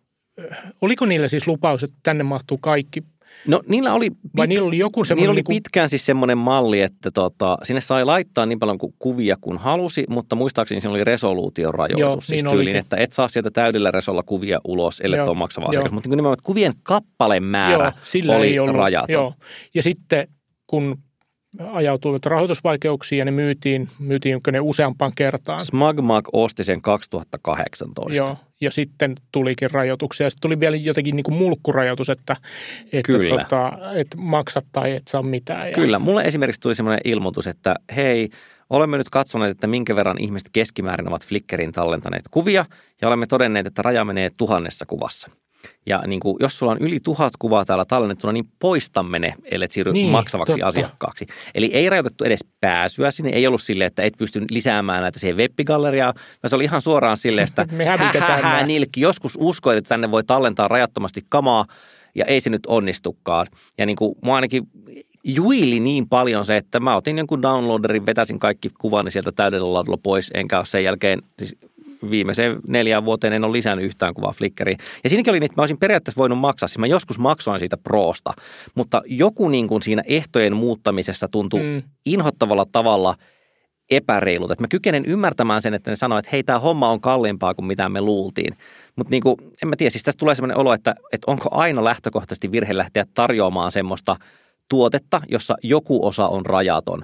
[0.80, 3.02] oliko niillä siis lupaus, että tänne mahtuu kaikki
[3.48, 5.56] No niillä oli, Vai niillä oli joku niillä oli niin kuin...
[5.56, 10.36] pitkään siis semmoinen malli, että tota, sinne sai laittaa niin paljon kuvia kuin halusi, mutta
[10.36, 12.00] muistaakseni siinä oli resoluution rajoitus.
[12.00, 15.66] Joo, siis niin tyylin, että et saa sieltä täydellä resolla kuvia ulos, ellei ole maksava
[15.66, 15.92] asiakas.
[15.92, 19.12] Mutta niin nimenomaan kuvien kappalemäärä Joo, sillä oli ei ollut, rajaton.
[19.12, 19.34] Joo.
[19.74, 20.28] Ja sitten
[20.66, 20.98] kun
[21.72, 25.60] ajautuivat rahoitusvaikeuksiin ja ne myytiin, myytiin ne useampaan kertaan.
[25.60, 28.16] SmugMug osti sen 2018.
[28.16, 30.30] Joo, ja sitten tulikin rajoituksia.
[30.30, 32.36] Sitten tuli vielä jotenkin niin kuin mulkkurajoitus, että,
[32.92, 33.42] että, Kyllä.
[33.42, 35.68] Tota, että maksat tai et saa mitään.
[35.68, 35.74] Ja...
[35.74, 38.28] Kyllä, mulle esimerkiksi tuli sellainen ilmoitus, että hei,
[38.70, 42.64] olemme nyt katsoneet, että minkä verran ihmiset keskimäärin ovat Flickerin tallentaneet kuvia
[43.02, 45.30] ja olemme todenneet, että raja menee tuhannessa kuvassa–
[45.86, 49.68] ja niin kuin, jos sulla on yli tuhat kuvaa täällä tallennettuna, niin poistamme ne, ellei
[49.70, 50.66] siirry niin, maksavaksi totta.
[50.66, 51.26] asiakkaaksi.
[51.54, 53.30] Eli ei rajoitettu edes pääsyä sinne.
[53.30, 56.14] Ei ollut silleen, että et pysty lisäämään näitä siihen webbigalleriaan.
[56.14, 57.84] Vaan se oli ihan suoraan silleen, että Me
[58.66, 59.00] nilkki.
[59.00, 61.66] Joskus uskoit, että tänne voi tallentaa rajattomasti kamaa,
[62.14, 63.46] ja ei se nyt onnistukaan.
[63.78, 64.62] Ja niin kuin, mua ainakin
[65.24, 69.98] juili niin paljon se, että mä otin jonkun downloaderin, vetäsin kaikki kuvani sieltä täydellä laadulla
[70.02, 71.56] pois, enkä ole sen jälkeen, siis
[72.10, 74.78] viimeiseen neljään vuoteen en ole lisännyt yhtään kuvaa Flickriin.
[75.04, 77.76] Ja siinäkin oli niin, että mä olisin periaatteessa voinut maksaa, siis mä joskus maksoin siitä
[77.76, 78.32] Proosta,
[78.74, 81.82] mutta joku niin kuin siinä ehtojen muuttamisessa tuntui mm.
[82.06, 83.14] inhottavalla tavalla
[83.90, 84.50] epäreilut.
[84.50, 87.66] Että mä kykenen ymmärtämään sen, että ne sanoivat, että hei, tämä homma on kalliimpaa kuin
[87.66, 88.56] mitä me luultiin.
[88.96, 91.84] Mutta niin kuin, en mä tiedä, siis tästä tulee sellainen olo, että, että onko aina
[91.84, 94.16] lähtökohtaisesti virhe lähteä tarjoamaan semmoista
[94.68, 97.02] tuotetta, jossa joku osa on rajaton.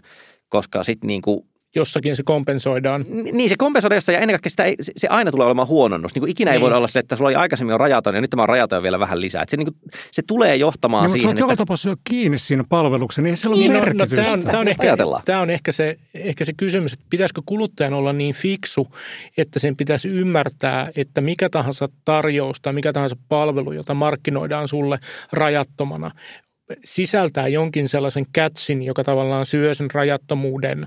[0.48, 1.40] Koska sitten niin kuin
[1.74, 3.04] jossakin se kompensoidaan.
[3.32, 6.14] Niin, se kompensoidaan ja ennen kaikkea sitä ei, se, se aina tulee olemaan huononnus.
[6.14, 6.54] Niin kuin ikinä niin.
[6.56, 8.82] ei voi olla se, että sulla oli aikaisemmin on rajaton ja nyt tämä on rajaton
[8.82, 9.42] vielä vähän lisää.
[9.42, 9.76] Että se, niin kuin,
[10.12, 11.52] se tulee johtamaan niin, siihen, mutta sä että...
[11.52, 14.16] joka tapauksessa kiinni siinä palveluksessa, niin ei se ole niin, merkitystä.
[14.16, 17.06] No, no, tämä on, tämä on, ehkä, tämä on ehkä, se, ehkä se kysymys, että
[17.10, 18.88] pitäisikö kuluttajan olla niin fiksu,
[19.36, 24.98] että sen pitäisi ymmärtää, että mikä tahansa tarjous tai mikä tahansa palvelu, jota markkinoidaan sulle
[25.32, 26.10] rajattomana,
[26.84, 30.86] sisältää jonkin sellaisen catchin, joka tavallaan syö sen rajattomuuden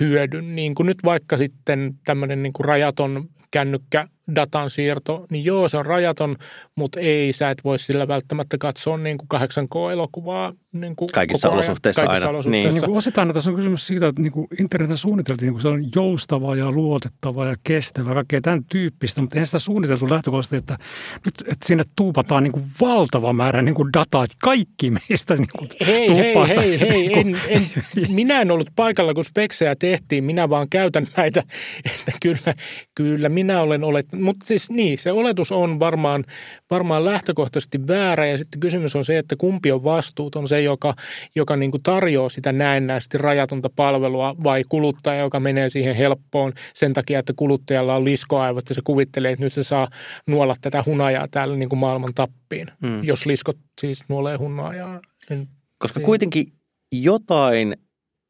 [0.00, 0.56] hyödyn.
[0.56, 5.76] Niin kuin nyt vaikka sitten tämmöinen niin kuin rajaton kännykkä datan siirto, niin joo, se
[5.76, 6.36] on rajaton,
[6.74, 11.52] mutta ei, sä et voi sillä välttämättä katsoa niin kuin 8K-elokuvaa niin kuin kaikissa koko
[11.52, 12.36] ajan, olosuhteissa kaikissa aina.
[12.36, 12.70] olosuhteissa.
[12.70, 15.68] Niin kuin osittain tässä on kysymys siitä, että niin kuin internet suunniteltiin, niin kuin se
[15.68, 20.78] on joustava ja luotettava ja kestävä, kaikkea tämän tyyppistä, mutta eihän sitä suunniteltu lähtökohtaisesti, että
[21.24, 25.48] nyt että sinne tuupataan niin kuin valtava määrä niin kuin dataa, että kaikki meistä niin
[25.58, 27.62] kuin Hei, hei, tuuppaa sitä hei, hei, niin kuin- en,
[27.96, 31.42] en, minä en ollut paikalla, kun speksejä tehtiin, minä vaan käytän näitä,
[31.84, 32.54] että kyllä,
[32.94, 36.24] kyllä minä olen olettanut, mutta siis niin, se oletus on varmaan,
[36.70, 40.94] varmaan lähtökohtaisesti väärä ja sitten kysymys on se, että kumpi on vastuuton, se joka,
[41.34, 46.92] joka niin kuin tarjoaa sitä näennäisesti rajatonta palvelua vai kuluttaja, joka menee siihen helppoon sen
[46.92, 49.88] takia, että kuluttajalla on liskoaivot ja se kuvittelee, että nyt se saa
[50.26, 53.04] nuolla tätä hunajaa täällä niin kuin maailman tappiin, Mm.
[53.04, 55.00] jos liskot siis nuolee hunajaa.
[55.30, 56.52] En, Koska kuitenkin
[56.92, 57.76] jotain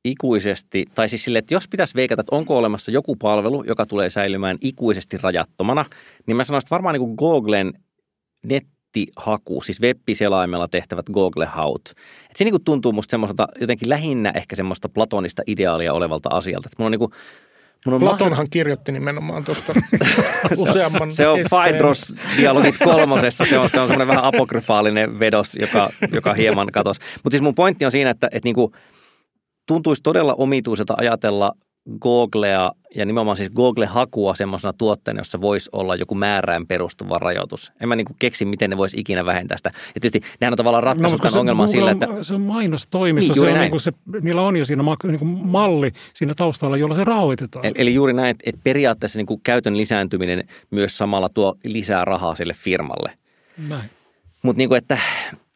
[0.05, 4.11] ikuisesti, tai siis sille, että jos pitäisi veikata, että onko olemassa joku palvelu, joka tulee
[4.11, 5.85] säilymään ikuisesti rajattomana,
[6.27, 7.73] niin mä sanoisin, että varmaan niin kuin Googlen
[8.47, 11.89] nettihaku, siis web-selaimella tehtävät Google-haut.
[11.89, 16.67] Että se niin kuin tuntuu musta semmoiselta jotenkin lähinnä ehkä semmoista platonista ideaalia olevalta asialta.
[16.67, 17.13] Että mulla on niin kuin,
[17.87, 19.73] mun on Platonhan kirjoitti nimenomaan tuosta
[20.57, 21.51] useamman Se on esseen.
[21.51, 23.45] Phaedros-dialogit kolmosessa.
[23.45, 27.01] Se on, se on semmoinen vähän apokryfaalinen vedos, joka, joka hieman katosi.
[27.23, 28.73] Mutta siis mun pointti on siinä, että, että niinku,
[29.73, 31.53] tuntuisi todella omituiselta ajatella
[32.01, 37.73] Googlea ja nimenomaan siis Google-hakua semmoisena tuotteena, jossa voisi olla joku määrään perustuva rajoitus.
[37.81, 39.71] En mä niinku keksi, miten ne voisi ikinä vähentää sitä.
[39.95, 43.33] Ja tietysti nehän on tavallaan ratkaissut No, tämän ongelman Google sillä, että Se on mainostoimisto,
[43.33, 43.61] Niin, se on näin.
[43.61, 47.05] niin kuin se, niillä on jo siinä mak- niin kuin malli siinä taustalla, jolla se
[47.05, 47.67] rahoitetaan.
[47.67, 52.35] Eli, eli juuri näin, että, periaatteessa niin kuin käytön lisääntyminen myös samalla tuo lisää rahaa
[52.35, 53.13] sille firmalle.
[53.69, 53.91] Näin.
[54.43, 54.99] Mutta niin että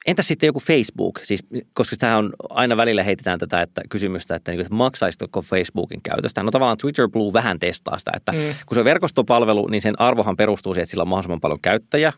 [0.07, 1.21] entäs sitten joku Facebook?
[1.23, 6.03] Siis, koska tähän on aina välillä heitetään tätä että kysymystä, että, niin että maksaisitko Facebookin
[6.03, 6.43] käytöstä.
[6.43, 8.39] No tavallaan Twitter Blue vähän testaa sitä, että Mm.
[8.67, 12.13] kun se on verkostopalvelu, niin sen arvohan perustuu siihen, että sillä on mahdollisimman paljon käyttäjiä,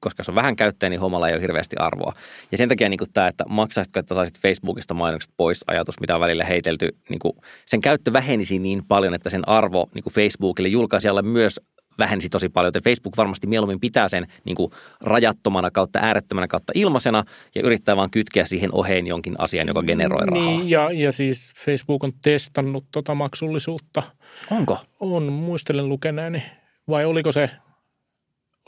[0.00, 2.12] koska se on vähän käyttäjä, niin hommalla ei ole hirveästi arvoa.
[2.52, 6.14] Ja sen takia niin kuin tämä, että maksaisitko, että saisit Facebookista mainokset pois, ajatus, mitä
[6.14, 7.32] on välillä heitelty, niin kuin
[7.66, 11.60] sen käyttö vähenisi niin paljon, että sen arvo niin kuin Facebookille julkaisijalle myös
[11.98, 16.72] vähensi tosi paljon, joten Facebook varmasti mieluummin pitää sen niin kuin rajattomana kautta äärettömänä kautta
[16.76, 17.24] ilmaisena
[17.54, 20.46] ja yrittää vaan kytkeä siihen oheen jonkin asian, joka generoi rahaa.
[20.46, 24.02] Niin, ja, ja siis Facebook on testannut tota maksullisuutta.
[24.50, 24.78] Onko?
[25.00, 26.42] On, muistelen lukeneeni.
[26.88, 27.50] Vai oliko se,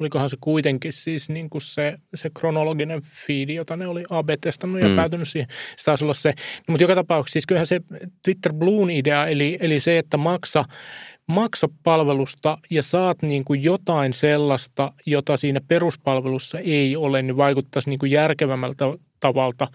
[0.00, 4.88] olikohan se kuitenkin siis niin kuin se, se kronologinen feedi, jota ne oli AB-testannut ja
[4.88, 4.96] Mm.
[4.96, 5.48] päätynyt siihen.
[5.76, 6.28] Se taisi olla se.
[6.28, 7.80] No, mutta joka tapauksessa siis kyllähän se
[8.24, 10.64] Twitter Bluun idea, eli, eli se, että maksa,
[11.28, 17.90] maksa palvelusta ja saat niin kuin jotain sellaista, jota siinä peruspalvelussa ei ole, niin vaikuttaisi
[17.90, 18.84] niin kuin järkevämmältä
[19.20, 19.68] tavalta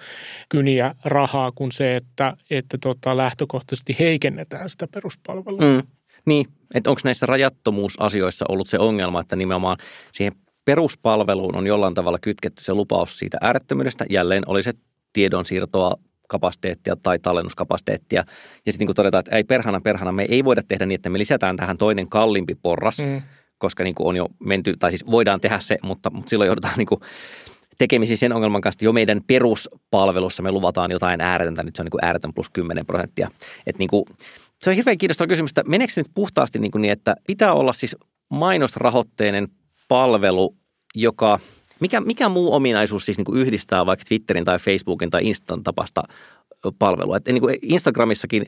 [0.50, 5.62] kyniä rahaa kuin se, että, että tota lähtökohtaisesti heikennetään sitä peruspalvelua.
[5.62, 5.82] Mm.
[6.26, 9.78] Niin, että onko näissä rajattomuusasioissa ollut se ongelma, että nimenomaan
[10.14, 10.34] siihen
[10.66, 14.06] peruspalveluun on jollain tavalla kytketty se lupaus siitä äärettömyydestä.
[14.10, 14.74] Jälleen oli se
[15.14, 15.94] tiedonsiirtoa
[16.28, 18.24] kapasiteettia tai tallennuskapasiteettia.
[18.66, 21.18] Ja sitten niin todetaan, että ei perhana perhana, me ei voida tehdä niin, että me
[21.20, 23.22] lisätään tähän toinen kalliimpi porras, Mm.
[23.58, 26.88] koska niin on jo menty, tai siis voidaan tehdä se, mutta, mutta silloin joudutaan niin
[26.88, 27.02] kuin
[27.78, 31.86] tekemisiin sen ongelman kanssa, että jo meidän peruspalvelussa me luvataan jotain ääretöntä, nyt se on
[31.86, 33.32] niin kuin ääretön plus 10 prosenttia.
[33.68, 34.06] Että niin kuin,
[34.62, 37.54] se on hirveän kiinnostava kysymys, että meneekö se nyt puhtaasti niin, kuin niin että pitää
[37.54, 37.96] olla siis
[38.32, 39.48] mainosrahoitteinen
[39.88, 40.56] palvelu,
[40.96, 41.40] joka,
[41.80, 46.04] mikä, mikä muu ominaisuus siis niin kuin yhdistää vaikka Twitterin tai Facebookin tai Instan tapasta
[46.80, 47.18] palvelua.
[47.18, 48.46] Että niin kuin Instagramissakin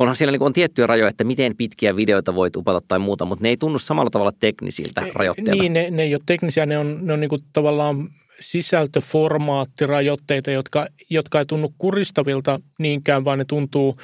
[0.00, 3.24] onhan siellä niin kuin on tiettyjä rajoja, että miten pitkiä videoita voit upata tai muuta,
[3.24, 5.62] mutta ne ei tunnu samalla tavalla teknisiltä rajoitteilta.
[5.62, 8.08] Niin, ne, ne ei ole teknisiä, ne on, ne on niin kuin tavallaan
[8.40, 13.96] sisältöformaattirajoitteita, jotka, jotka ei tunnu kuristavilta niinkään, vaan ne tuntuu,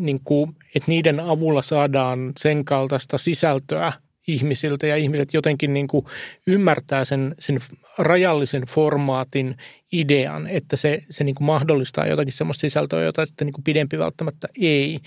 [0.00, 3.92] niin kuin, että niiden avulla saadaan sen kaltaista sisältöä
[4.28, 6.06] ihmisiltä ja ihmiset jotenkin niin kuin
[6.46, 7.58] ymmärtää sen, sen
[7.98, 9.56] rajallisen formaatin
[9.92, 13.98] idean, että se, se niin kuin mahdollistaa jotakin sellaista sisältöä, jota sitten niin kuin pidempi
[13.98, 14.98] välttämättä ei.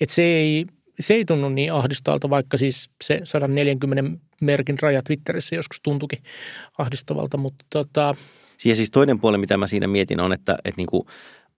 [0.00, 0.66] Että se ei,
[1.00, 6.22] se ei tunnu niin ahdistavalta, vaikka siis se 140 merkin raja Twitterissä joskus tuntukin
[6.78, 8.14] ahdistavalta, mutta tota,
[8.64, 11.06] Ja siis toinen puoli, mitä mä siinä mietin, on, että, että niin kuin,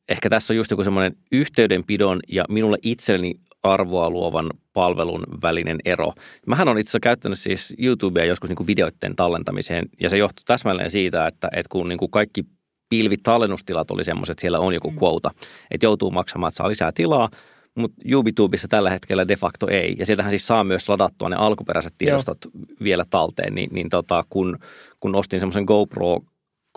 [0.08, 6.12] ehkä tässä on just joku semmoinen yhteydenpidon ja minulle itselleni arvoa luovan palvelun välinen ero.
[6.46, 10.42] Mähän on itse asiassa käyttänyt siis YouTubea joskus niin kuin videoiden tallentamiseen ja se johtuu
[10.46, 12.44] täsmälleen siitä, että, että kun niin kuin kaikki
[12.88, 15.30] pilvitallennustilat oli semmoiset, että siellä on joku quota,
[15.70, 17.30] että joutuu maksamaan, että saa lisää tilaa,
[17.74, 19.96] mutta YouTubessa tällä hetkellä de facto ei.
[19.98, 22.64] Ja sieltähän siis saa myös ladattua ne alkuperäiset tiedostot Joo.
[22.82, 23.54] vielä talteen.
[23.54, 24.58] Niin, niin tota, kun,
[25.00, 26.20] kun ostin semmoisen GoPro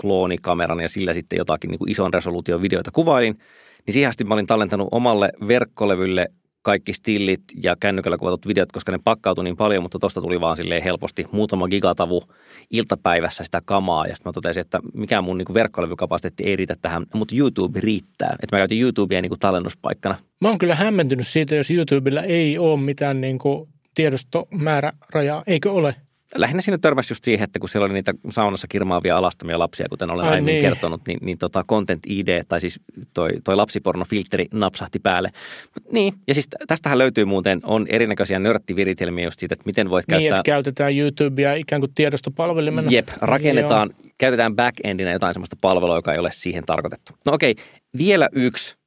[0.02, 3.38] kloonikameran ja sillä sitten jotakin niin kuin ison resoluution videoita kuvailin,
[3.86, 6.28] niin siihen asti mä olin tallentanut omalle verkkolevylle
[6.62, 10.58] kaikki stillit ja kännykällä kuvatut videot, koska ne pakkautui niin paljon, mutta tuosta tuli vaan
[10.58, 12.24] silleen helposti muutama gigatavu
[12.72, 14.08] iltapäivässä sitä kamaa.
[14.08, 18.36] Ja sitten mä totesin, että mikään mun niin verkkolevykapasiteetti ei riitä tähän, mutta YouTube riittää.
[18.44, 20.16] Että mä käytin YouTubea niin kuin tallennuspaikkana.
[20.42, 25.44] Mä oon kyllä hämmentynyt siitä, jos YouTubella ei ole mitään niin kuin tiedostomäärärajaa.
[25.48, 25.96] Eikö ole?
[26.36, 30.10] Lähinnä siinä törmäsi just siihen, että kun siellä oli niitä saunassa kirmaavia alastamia lapsia, kuten
[30.10, 30.62] olen Ai aiemmin niin.
[30.62, 32.80] kertonut, niin, niin tota Content ID, tai siis
[33.14, 35.32] toi, toi lapsipornofiltteri napsahti päälle.
[35.76, 40.06] Mut niin, ja siis tästähän löytyy muuten, on erinäköisiä nörttiviritelmiä just siitä, että miten voit
[40.06, 40.20] käyttää.
[40.20, 42.92] Niin, että käytetään YouTubea ikään kuin tiedostopalvelimena.
[42.92, 44.12] Jep, rakennetaan, Joo.
[44.18, 47.12] käytetään backendina jotain sellaista palvelua, joka ei ole siihen tarkoitettu.
[47.26, 47.56] No okei,
[47.98, 48.78] vielä yksi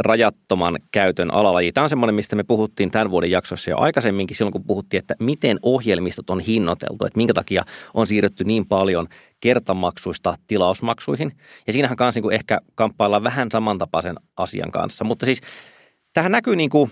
[0.00, 1.72] rajattoman käytön alalaji.
[1.72, 5.14] Tämä on semmoinen, mistä me puhuttiin tämän vuoden jaksossa jo aikaisemminkin silloin, kun puhuttiin, että
[5.20, 9.08] miten ohjelmistot on hinnoiteltu, että minkä takia on siirrytty niin paljon
[9.40, 11.32] kertamaksuista tilausmaksuihin.
[11.66, 15.04] Ja siinähän kanssa niin ehkä kamppaillaan vähän samantapaisen asian kanssa.
[15.04, 15.40] Mutta siis
[16.12, 16.90] tähän näkyy niin kuin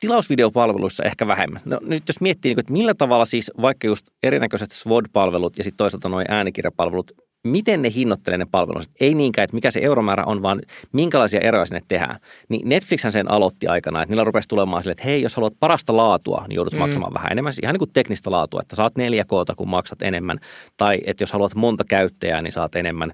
[0.00, 1.62] tilausvideopalveluissa ehkä vähemmän.
[1.64, 5.64] No, nyt jos miettii, niin kuin, että millä tavalla siis vaikka just erinäköiset SWOD-palvelut ja
[5.64, 7.12] sitten toisaalta nuo äänikirjapalvelut
[7.46, 8.82] miten ne hinnoittelee ne palvelut.
[9.00, 12.16] Ei niinkään, että mikä se euromäärä on, vaan minkälaisia eroja sinne tehdään.
[12.48, 15.96] Niin Netflixhän sen aloitti aikana, että niillä rupesi tulemaan sille, että hei, jos haluat parasta
[15.96, 16.78] laatua, niin joudut mm.
[16.78, 17.52] maksamaan vähän enemmän.
[17.62, 20.38] Ihan niin kuin teknistä laatua, että saat neljä koota, kun maksat enemmän.
[20.76, 23.12] Tai että jos haluat monta käyttäjää, niin saat enemmän.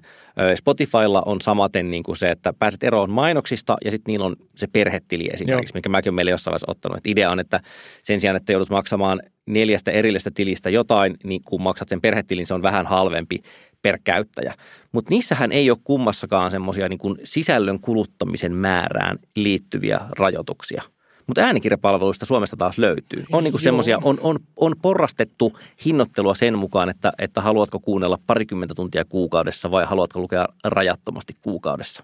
[0.55, 4.67] Spotifylla on samaten niin kuin se, että pääset eroon mainoksista ja sitten niillä on se
[4.67, 5.77] perhetili esimerkiksi, Joo.
[5.77, 6.97] mikä mäkin olen meille jossain vaiheessa ottanut.
[6.97, 7.59] Että idea on, että
[8.03, 12.53] sen sijaan, että joudut maksamaan neljästä erillistä tilistä jotain, niin kun maksat sen perhetilin, se
[12.53, 13.41] on vähän halvempi
[13.81, 14.53] per käyttäjä.
[14.91, 20.83] Mutta niissähän ei ole kummassakaan semmoisia niin sisällön kuluttamisen määrään liittyviä rajoituksia.
[21.27, 23.25] Mutta äänikirjapalveluista Suomesta taas löytyy.
[23.31, 28.75] On, niin semmosia, on, on, on porrastettu hinnoittelua sen mukaan, että, että haluatko kuunnella parikymmentä
[28.75, 32.03] tuntia kuukaudessa vai haluatko lukea rajattomasti kuukaudessa.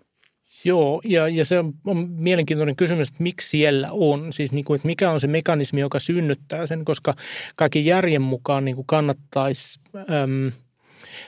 [0.65, 4.87] Joo, ja, ja se on mielenkiintoinen kysymys, että miksi siellä on, siis niin kuin, että
[4.87, 7.15] mikä on se mekanismi, joka synnyttää sen, koska
[7.55, 10.51] kaikki järjen mukaan niin kuin kannattaisi, äm,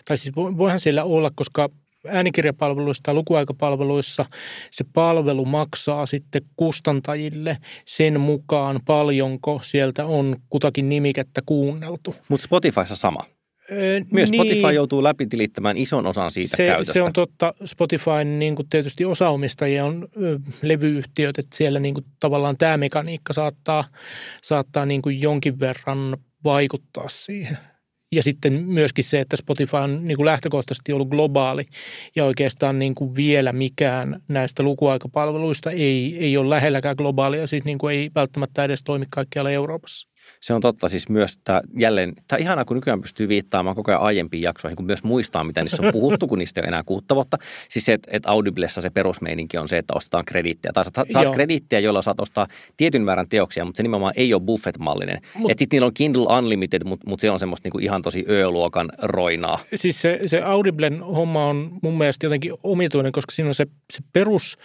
[0.06, 1.69] tai siis voihan siellä olla, koska
[2.08, 4.26] äänikirjapalveluissa tai lukuaikapalveluissa
[4.71, 12.15] se palvelu maksaa sitten kustantajille sen mukaan paljonko sieltä on kutakin nimikettä kuunneltu.
[12.30, 13.37] Mutta Spotifyssa sama.
[14.12, 16.93] Myös niin, Spotify joutuu läpitilittämään ison osan siitä se, käytöstä.
[16.93, 17.53] Se on totta.
[17.65, 23.34] Spotify niin kuin tietysti osaomistajia on ö, levyyhtiöt, että siellä niin kuin tavallaan tämä mekaniikka
[23.34, 23.88] saattaa,
[24.41, 27.58] saattaa niin kuin jonkin verran vaikuttaa siihen.
[28.12, 31.65] Ja sitten myöskin se, että Spotify on niin kuin lähtökohtaisesti ollut globaali
[32.15, 37.77] ja oikeastaan niin kuin vielä mikään näistä lukuaikapalveluista ei, ei ole lähelläkään globaalia, siis niin
[37.77, 40.10] kuin ei välttämättä edes toimi kaikkialla Euroopassa.
[40.41, 44.01] Se on totta siis myös, että jälleen, tämä ihanaa, kun nykyään pystyy viittaamaan koko ajan
[44.01, 47.15] aiempiin jaksoihin, kun myös muistaa, mitä niissä on puhuttu, kun niistä ei ole enää kuutta
[47.15, 47.37] vuotta.
[47.69, 50.71] Siis se, että, että Audiblessa se perusmeininki on se, että ostetaan krediittiä.
[50.73, 54.41] Tai saat, saat krediittiä, jolla saat ostaa tietyn määrän teoksia, mutta se nimenomaan ei ole
[54.41, 55.21] buffet-mallinen.
[55.35, 58.25] Mut, että sitten niillä on Kindle Unlimited, mutta, mutta se on semmoista niinku ihan tosi
[58.29, 59.59] ö-luokan roinaa.
[59.75, 63.99] Siis se, se Audiblen homma on mun mielestä jotenkin omituinen, koska siinä on se, se
[64.13, 64.57] perus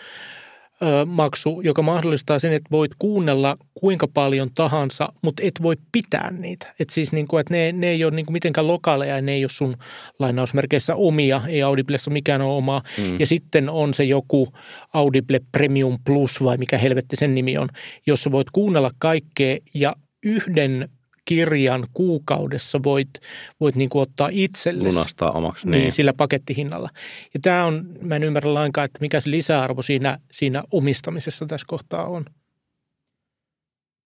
[1.07, 6.75] maksu, joka mahdollistaa sen, että voit kuunnella kuinka paljon tahansa, mutta et voi pitää niitä.
[6.81, 9.33] Et siis niin kuin, että ne, ne ei ole niin kuin mitenkään lokaaleja ja ne
[9.33, 9.77] ei ole sun
[10.19, 12.83] lainausmerkeissä omia, ei Audiblessa mikään ole omaa.
[12.99, 13.21] Mm.
[13.21, 14.53] Ja sitten on se joku
[14.95, 17.69] Audible Premium Plus vai mikä helvetti sen nimi on,
[18.07, 20.89] jossa voit kuunnella kaikkea ja yhden
[21.25, 23.11] kirjan kuukaudessa voit,
[23.61, 24.97] voit niin kuin ottaa itsellesi.
[24.97, 25.69] Lunastaa omaksi.
[25.69, 26.91] Niin, niin, sillä pakettihinnalla.
[27.35, 31.65] Ja tämä on, mä en ymmärrä lainkaan, että mikä se lisäarvo siinä, siinä omistamisessa tässä
[31.69, 32.25] kohtaa on.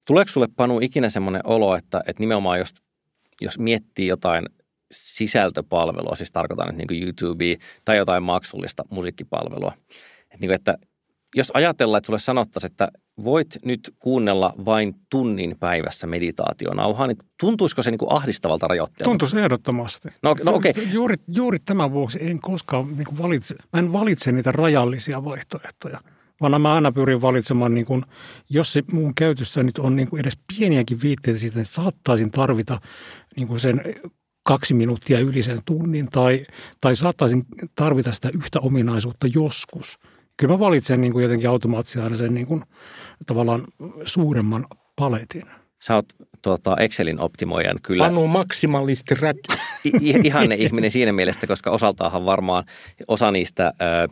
[0.07, 2.75] Tuleeko sulle Panu ikinä semmoinen olo, että, että nimenomaan jos,
[3.41, 4.45] jos miettii jotain
[4.93, 9.73] sisältöpalvelua, siis tarkoitan että niin YouTube tai jotain maksullista musiikkipalvelua,
[10.23, 10.79] että, niin kuin, että
[11.37, 12.89] jos ajatellaan, että sulle sanottaisiin, että
[13.25, 19.11] voit nyt kuunnella vain tunnin päivässä meditaationauhaa, niin tuntuisiko se niin kuin ahdistavalta rajoitteelta?
[19.11, 20.09] Tuntuisi ehdottomasti.
[20.23, 20.73] No, no okay.
[20.93, 26.01] juuri, juuri tämän vuoksi en koskaan niin kuin valitse, mä en valitse niitä rajallisia vaihtoehtoja,
[26.41, 28.05] vaan mä aina pyrin valitsemaan, niin kuin,
[28.51, 32.81] jos se mun käytössä nyt on niin kuin edes pieniäkin viitteitä siitä, että saattaisin tarvita
[33.37, 33.83] niin kuin sen
[34.43, 36.47] kaksi minuuttia yli sen tunnin tai,
[36.81, 37.45] tai saattaisin
[37.75, 39.99] tarvita sitä yhtä ominaisuutta joskus–
[40.37, 42.65] kyllä mä valitsen niin kuin jotenkin automaattisesti aina sen niin kuin,
[43.27, 43.65] tavallaan
[44.05, 45.43] suuremman paletin.
[45.79, 46.07] Sä oot
[46.43, 48.05] tuota, Excelin optimoijan kyllä.
[48.05, 49.37] Panu maksimalisti rät.
[50.25, 52.65] Ihanne ihminen siinä mielessä, koska osaltaanhan varmaan
[53.09, 54.09] osa niistä ö,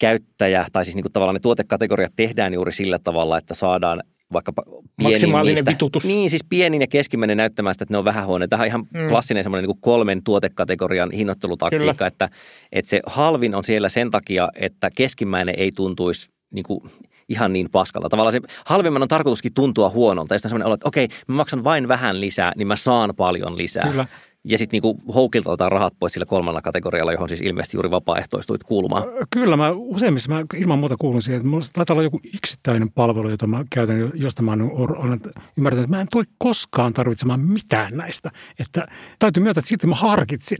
[0.00, 4.02] käyttäjä, tai siis niin kuin tavallaan ne tuotekategoriat tehdään juuri sillä tavalla, että saadaan
[4.32, 4.62] vaikkapa
[5.02, 6.04] Maksimaalinen niistä, vitutus.
[6.04, 8.48] Niin, siis pienin ja keskimmäinen näyttämään sitä, että ne on vähän huonoja.
[8.48, 9.08] Tähän on ihan mm.
[9.08, 12.28] klassinen semmoinen niin kolmen tuotekategorian hinnoittelutaktiikka, että,
[12.72, 16.80] että se halvin on siellä sen takia, että keskimmäinen ei tuntuisi niin kuin
[17.28, 18.08] ihan niin paskalta.
[18.08, 20.34] Tavallaan se halvimman on tarkoituskin tuntua huonolta.
[20.34, 23.56] Ja sitten semmoinen olo, että okei, mä maksan vain vähän lisää, niin mä saan paljon
[23.56, 23.88] lisää.
[23.90, 24.06] Kyllä.
[24.44, 28.64] Ja sitten niinku houkilta otetaan rahat pois sillä kolmannella kategorialla, johon siis ilmeisesti juuri vapaaehtoistuit
[28.64, 29.02] kuulumaan.
[29.30, 33.30] Kyllä, mä useimmissa mä ilman muuta kuulun siihen, että mulla taitaa olla joku yksittäinen palvelu,
[33.30, 35.20] jota mä käytän, josta mä olen
[35.56, 38.30] ymmärtänyt, että mä en tule koskaan tarvitsemaan mitään näistä.
[38.58, 38.86] Että
[39.18, 40.58] täytyy myöntää, että sitten mä harkitsin,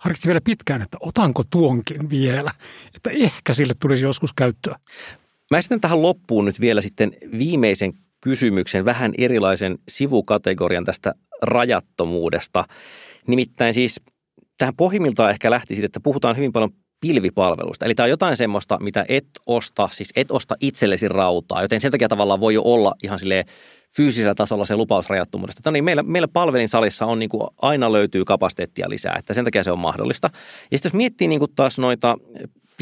[0.00, 2.50] harkitsin vielä pitkään, että otanko tuonkin vielä,
[2.94, 4.78] että ehkä sille tulisi joskus käyttöä.
[5.50, 12.64] Mä esitän tähän loppuun nyt vielä sitten viimeisen kysymyksen, vähän erilaisen sivukategorian tästä rajattomuudesta.
[13.28, 14.00] Nimittäin siis
[14.58, 17.84] tähän pohjimmiltaan ehkä lähti siitä, että puhutaan hyvin paljon pilvipalvelusta.
[17.84, 21.90] Eli tämä on jotain semmoista, mitä et osta, siis et osta itsellesi rautaa, joten sen
[21.90, 23.44] takia tavallaan voi jo olla ihan sille
[23.96, 25.62] fyysisellä tasolla se lupaus rajattomuudesta.
[25.64, 29.64] No niin, meillä, meillä palvelinsalissa on niin kuin aina löytyy kapasiteettia lisää, että sen takia
[29.64, 30.30] se on mahdollista.
[30.70, 32.16] Ja sitten jos miettii niin kuin taas noita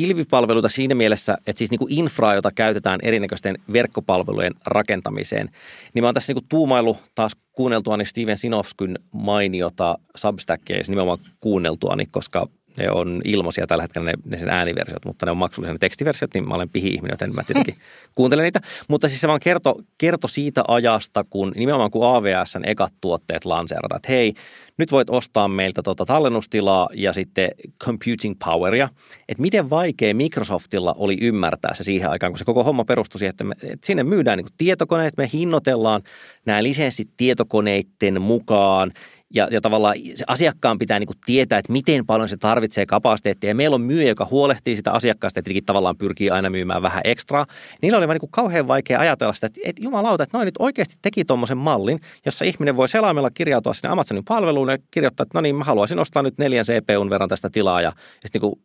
[0.01, 5.51] pilvipalveluita siinä mielessä, että siis niin kuin infraa, jota käytetään erinäköisten verkkopalvelujen rakentamiseen,
[5.95, 11.19] niin mä oon tässä niin kuin tuumailu taas kuunneltuani Steven Sinofskyn mainiota Substackia ja nimenomaan
[11.41, 15.73] kuunneltuani, koska ne on ilmaisia tällä hetkellä ne, ne sen ääniversiot, mutta ne on maksullisia
[15.73, 17.77] ne tekstiversiot, niin mä olen pihi-ihminen, joten mä tietenkin
[18.15, 18.61] kuuntelen niitä.
[18.89, 23.97] Mutta siis se vaan kerto, kerto siitä ajasta, kun nimenomaan kun AVSn ekat tuotteet lanseerataan,
[23.97, 24.35] että hei,
[24.81, 27.51] nyt voit ostaa meiltä tota tallennustilaa ja sitten
[27.85, 28.89] computing poweria.
[29.29, 33.31] Että miten vaikea Microsoftilla oli ymmärtää se siihen aikaan, kun se koko homma perustui siihen,
[33.31, 36.03] että, me, että sinne myydään niin tietokoneet, me hinnoitellaan
[36.47, 38.93] nämä lisenssit tietokoneiden mukaan
[39.35, 43.51] ja, ja tavallaan se asiakkaan pitää niin kuin tietää, että miten paljon se tarvitsee kapasiteettia.
[43.51, 47.47] Ja meillä on myyjä, joka huolehtii sitä asiakkaasta, että tavallaan pyrkii aina myymään vähän ekstraa.
[47.83, 50.55] Niillä oli vaan niin kuin kauhean vaikea ajatella sitä, että, että jumalauta, että noin nyt
[50.59, 55.39] oikeasti teki tuommoisen mallin, jossa ihminen voi selaimella kirjautua sinne Amazonin palveluun ja kirjoittaa, että
[55.39, 58.51] no niin, mä haluaisin ostaa nyt neljän CPUn verran tästä tilaa ja, ja sitten niin
[58.51, 58.63] kuin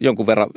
[0.00, 0.48] jonkun verran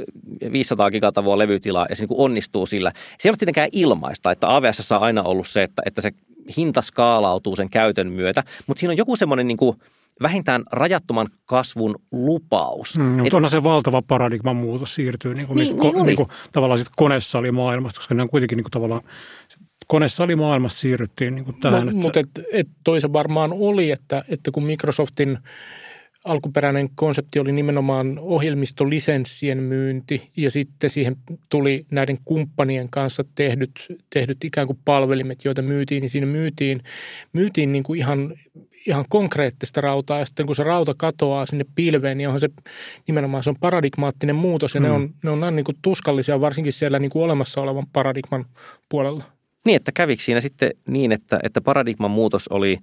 [0.52, 2.92] 500 gigatavoa levytilaa ja se niin onnistuu sillä.
[3.20, 6.12] Se ei ole tietenkään ilmaista, että AVS on aina ollut se, että, että se
[6.58, 9.78] hinta skaalautuu sen käytön myötä, mutta siinä on joku semmoinen niin kuin
[10.22, 12.98] vähintään rajattoman kasvun lupaus.
[12.98, 16.30] Mm, mutta onhan se valtava paradigman muutos siirtyy niin kuin, niin, niin, ko, niin kuin,
[16.52, 19.02] tavallaan sitten konessalimaailmasta, koska ne on kuitenkin niin kuin, tavallaan
[19.88, 21.86] konesalimaailmasta siirryttiin niin kuin tähän.
[21.86, 25.38] No, mutta et, et toisa varmaan oli, että, että kun Microsoftin
[26.26, 31.16] alkuperäinen konsepti oli nimenomaan ohjelmistolisenssien myynti ja sitten siihen
[31.50, 36.82] tuli näiden kumppanien kanssa tehdyt, tehdyt ikään kuin palvelimet, joita myytiin, niin siinä myytiin,
[37.34, 38.34] myytiin niin kuin ihan,
[38.88, 42.50] ihan konkreettista rautaa ja sitten kun se rauta katoaa sinne pilveen, niin onhan se
[43.08, 44.88] nimenomaan se on paradigmaattinen muutos ja mm.
[44.88, 48.46] ne on, ne on niin kuin tuskallisia varsinkin siellä niin kuin olemassa olevan paradigman
[48.90, 49.24] puolella.
[49.66, 52.78] Niin, että kävikö siinä sitten niin, että, että paradigman muutos oli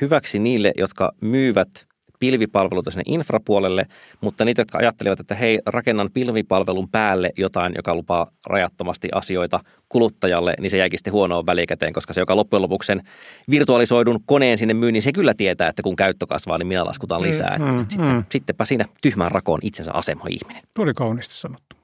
[0.00, 1.68] hyväksi niille, jotka myyvät–
[2.18, 3.86] pilvipalveluita sinne infrapuolelle,
[4.20, 10.54] mutta niitä, jotka ajattelivat, että hei, rakennan pilvipalvelun päälle jotain, joka lupaa rajattomasti asioita kuluttajalle,
[10.60, 13.02] niin se jäikin sitten huonoon välikäteen, koska se, joka loppujen lopuksi sen
[13.50, 17.22] virtualisoidun koneen sinne myy, niin se kyllä tietää, että kun käyttö kasvaa, niin minä laskutaan
[17.22, 17.58] mm, lisää.
[17.58, 18.24] Mm, mm, sitten, mm.
[18.32, 20.62] Sittenpä siinä tyhmän rakoon itsensä asema ihminen.
[20.74, 21.83] Tuli kauniisti sanottu.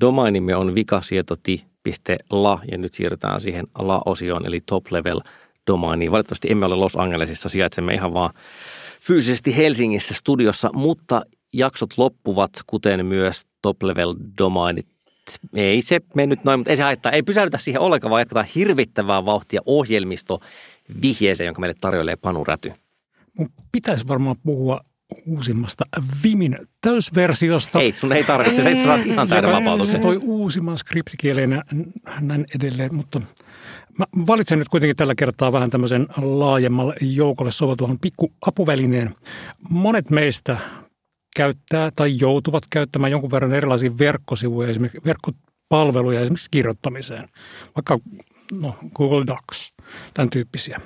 [0.00, 5.20] Domainimme on vikasietoti.la ja nyt siirrytään siihen la-osioon eli top level
[5.66, 6.12] domainiin.
[6.12, 8.34] Valitettavasti emme ole Los Angelesissa, sijaitsemme ihan vaan
[9.00, 14.86] fyysisesti Helsingissä studiossa, mutta jaksot loppuvat, kuten myös top level domainit.
[15.54, 17.12] Ei se mennyt noin, mutta ei se haittaa.
[17.12, 20.40] Ei pysäytä siihen ollenkaan, vaan jatketaan hirvittävää vauhtia ohjelmisto
[21.02, 22.72] vihjeeseen, jonka meille tarjoilee Panu Räty.
[23.38, 24.80] Mun pitäisi varmaan puhua
[25.26, 25.84] uusimmasta
[26.24, 27.80] Vimin täysversiosta.
[27.80, 29.92] Ei, sun ei tarvitse, se saat ihan täyden vapautuksen.
[29.92, 31.62] Se toi uusimman skriptikieleen ja
[32.20, 33.20] näin edelleen, mutta
[33.98, 39.14] mä valitsen nyt kuitenkin tällä kertaa vähän tämmöisen laajemmalle joukolle soveltuvan pikku apuvälineen.
[39.68, 40.56] Monet meistä
[41.36, 47.28] käyttää tai joutuvat käyttämään jonkun verran erilaisia verkkosivuja, esimerkiksi verkkopalveluja esimerkiksi kirjoittamiseen,
[47.76, 47.98] vaikka
[48.60, 49.72] no, Google Docs,
[50.14, 50.80] tämän tyyppisiä.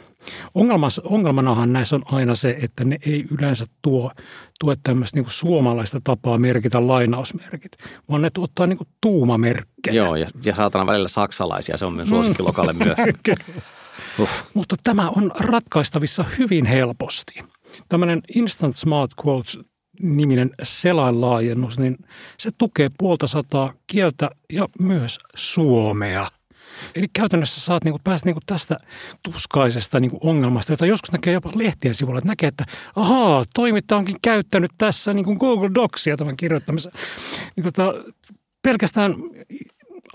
[1.04, 4.12] ongelmanahan näissä on aina se, että ne ei yleensä tuo,
[4.60, 7.72] tuo tämmöistä niin suomalaista tapaa merkitä lainausmerkit,
[8.10, 9.96] vaan ne tuottaa niin tuumamerkkejä.
[9.96, 12.96] Joo, ja, ja saatana välillä saksalaisia, se on myös suosikkilokalle myös.
[14.18, 14.28] Uh.
[14.54, 17.34] Mutta tämä on ratkaistavissa hyvin helposti.
[17.88, 19.58] Tämmöinen Instant Smart Quotes
[20.02, 21.96] niminen selainlaajennus, niin
[22.38, 26.28] se tukee puolta sataa kieltä ja myös suomea.
[26.94, 28.78] Eli käytännössä saat niinku päästä niinku tästä
[29.22, 32.64] tuskaisesta niinku ongelmasta, jota joskus näkee jopa lehtien sivuilla, että näkee, että
[32.96, 36.92] ahaa, toimittaja onkin käyttänyt tässä niinku Google Docsia tämän kirjoittamisen.
[37.56, 37.94] Niin tota,
[38.62, 39.14] pelkästään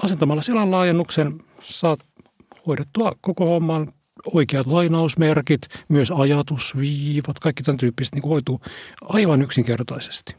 [0.04, 2.00] asentamalla silan laajennuksen saat
[2.68, 3.94] hoidettua koko homman
[4.26, 8.62] oikeat lainausmerkit, myös ajatusviivat, kaikki tämän tyyppiset niin hoituu
[9.02, 10.36] aivan yksinkertaisesti.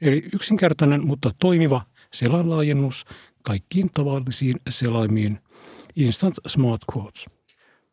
[0.00, 3.04] Eli yksinkertainen, mutta toimiva selainlaajennus
[3.42, 5.38] kaikkiin tavallisiin selaimiin
[5.98, 7.26] Instant Smart Quotes.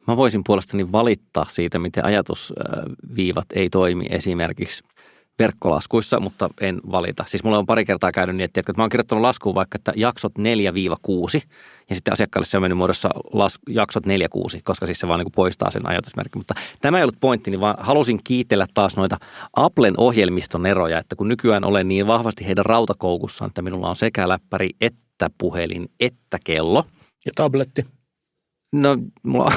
[0.07, 4.83] Mä voisin puolestani valittaa siitä, miten ajatusviivat ei toimi esimerkiksi
[5.39, 7.25] verkkolaskuissa, mutta en valita.
[7.27, 9.93] Siis mulla on pari kertaa käynyt niin, että, että mä oon kirjoittanut laskuun vaikka, että
[9.95, 10.41] jaksot 4-6
[11.89, 14.09] ja sitten asiakkaalle se on mennyt muodossa las, jaksot 4-6,
[14.63, 16.39] koska siis se vaan niin kuin poistaa sen ajatusmerkin.
[16.39, 19.17] Mutta tämä ei ollut pointtini, vaan halusin kiitellä taas noita
[19.55, 24.29] Applen ohjelmiston eroja, että kun nykyään olen niin vahvasti heidän rautakoukussaan, että minulla on sekä
[24.29, 26.85] läppäri että puhelin että kello.
[27.25, 27.94] Ja tabletti.
[28.81, 29.45] No, mulla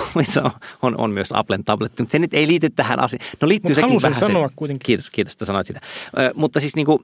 [0.45, 0.51] on,
[0.83, 3.27] on, on myös Applen tabletti, mutta se nyt ei liity tähän asiaan.
[3.43, 4.57] No liittyy Mut sekin vähän sanoa sen.
[4.57, 4.85] kuitenkin.
[4.87, 5.81] Kiitos, kiitos, että sanoit sitä.
[6.19, 6.99] Ö, mutta siis niin kuin,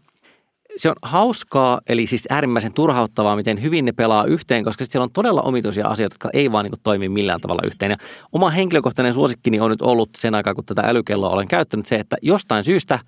[0.76, 5.12] se on hauskaa, eli siis äärimmäisen turhauttavaa, miten hyvin ne pelaa yhteen, koska siellä on
[5.12, 7.90] todella omituisia asioita, jotka ei vaan niin kuin toimi millään tavalla yhteen.
[7.90, 7.96] Ja
[8.32, 12.16] oma henkilökohtainen suosikkini on nyt ollut sen aikaa, kun tätä älykelloa olen käyttänyt, se, että
[12.22, 12.98] jostain syystä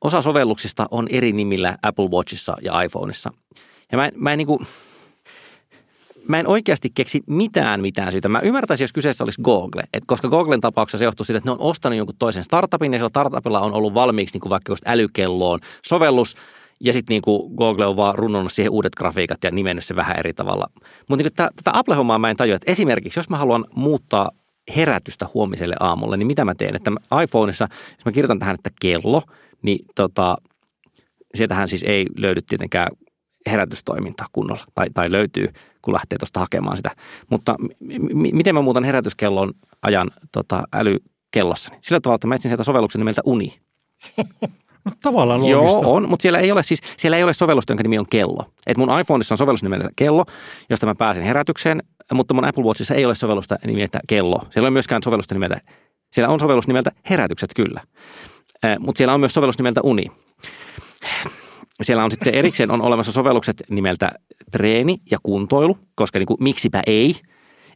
[0.00, 3.30] osa sovelluksista on eri nimillä Apple Watchissa ja iPhoneissa.
[3.92, 4.66] Ja mä, mä en niin kuin,
[6.28, 8.28] mä en oikeasti keksi mitään mitään syytä.
[8.28, 11.52] Mä ymmärtäisin, jos kyseessä olisi Google, Et koska Googlen tapauksessa se johtuu siitä, että ne
[11.52, 14.82] on ostanut jonkun toisen startupin ja sillä startupilla on ollut valmiiksi niin kuin vaikka just
[14.86, 16.36] älykelloon sovellus,
[16.80, 20.34] ja sitten niin Google on vaan runnonnut siihen uudet grafiikat ja nimennyt se vähän eri
[20.34, 20.70] tavalla.
[21.08, 24.30] Mutta niin tätä Apple-hommaa mä en tajua, että esimerkiksi jos mä haluan muuttaa
[24.76, 26.76] herätystä huomiselle aamulle, niin mitä mä teen?
[26.76, 26.90] Että
[27.22, 29.22] iPhoneissa, jos mä kirjoitan tähän, että kello,
[29.62, 30.36] niin tota,
[31.34, 32.88] sieltähän siis ei löydy tietenkään
[33.48, 35.48] herätystoiminta kunnolla, tai, tai löytyy,
[35.82, 36.90] kun lähtee tuosta hakemaan sitä.
[37.30, 41.78] Mutta m- miten mä muutan herätyskellon ajan tota, älykellossani?
[41.80, 43.54] Sillä tavalla, että mä etsin sieltä sovelluksen nimeltä Uni.
[44.84, 45.80] No, tavallaan loogista.
[45.80, 48.44] Joo, on, mutta siellä ei ole siis, siellä ei ole sovellusta, jonka nimi on kello.
[48.66, 50.24] Et mun iPhoneissa on sovellus nimeltä kello,
[50.70, 51.82] josta mä pääsen herätykseen,
[52.12, 54.38] mutta mun Apple Watchissa ei ole sovellusta nimeltä kello.
[54.38, 55.60] Siellä ei ole myöskään sovellusta nimeltä,
[56.12, 57.80] siellä on sovellus nimeltä herätykset kyllä,
[58.78, 60.06] mutta siellä on myös sovellus nimeltä uni
[61.84, 64.12] siellä on sitten erikseen on olemassa sovellukset nimeltä
[64.52, 67.16] treeni ja kuntoilu, koska niin kuin, miksipä ei.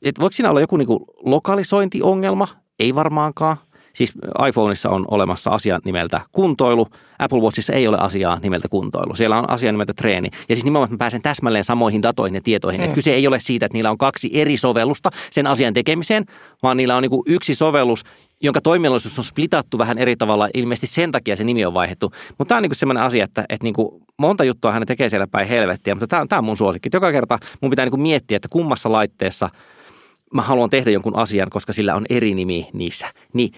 [0.02, 2.48] Et voiko siinä olla joku niin kuin lokalisointiongelma?
[2.78, 3.56] Ei varmaankaan.
[3.92, 4.12] Siis
[4.48, 6.86] iPhoneissa on olemassa asia nimeltä kuntoilu,
[7.18, 9.14] Apple Watchissa ei ole asiaa nimeltä kuntoilu.
[9.14, 10.28] Siellä on asia nimeltä treeni.
[10.48, 12.80] Ja siis nimenomaan mä pääsen täsmälleen samoihin datoihin ja tietoihin.
[12.80, 12.84] Mm.
[12.84, 16.24] Että kyse ei ole siitä, että niillä on kaksi eri sovellusta sen asian tekemiseen,
[16.62, 18.02] vaan niillä on niin kuin yksi sovellus,
[18.42, 20.48] jonka toiminnallisuus on splitattu vähän eri tavalla.
[20.54, 22.12] Ilmeisesti sen takia se nimi on vaihdettu.
[22.38, 25.26] Mutta tämä on niin sellainen asia, että, että niin kuin monta juttua hän tekee siellä
[25.26, 26.88] päin helvettiä, mutta tämä, tämä on mun suosikki.
[26.92, 29.50] Joka kerta mun pitää niin kuin miettiä, että kummassa laitteessa
[30.34, 33.06] mä haluan tehdä jonkun asian, koska sillä on eri nimi niissä.
[33.32, 33.52] Niin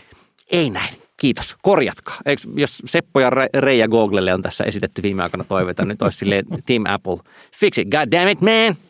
[0.51, 0.95] ei näin.
[1.17, 1.57] Kiitos.
[1.63, 2.17] Korjatkaa.
[2.27, 6.45] Eikö, jos Seppo ja Reija Googlelle on tässä esitetty viime aikoina toiveita, nyt olisi silleen
[6.67, 7.17] Team Apple.
[7.57, 8.84] Fix it, god damn it, man!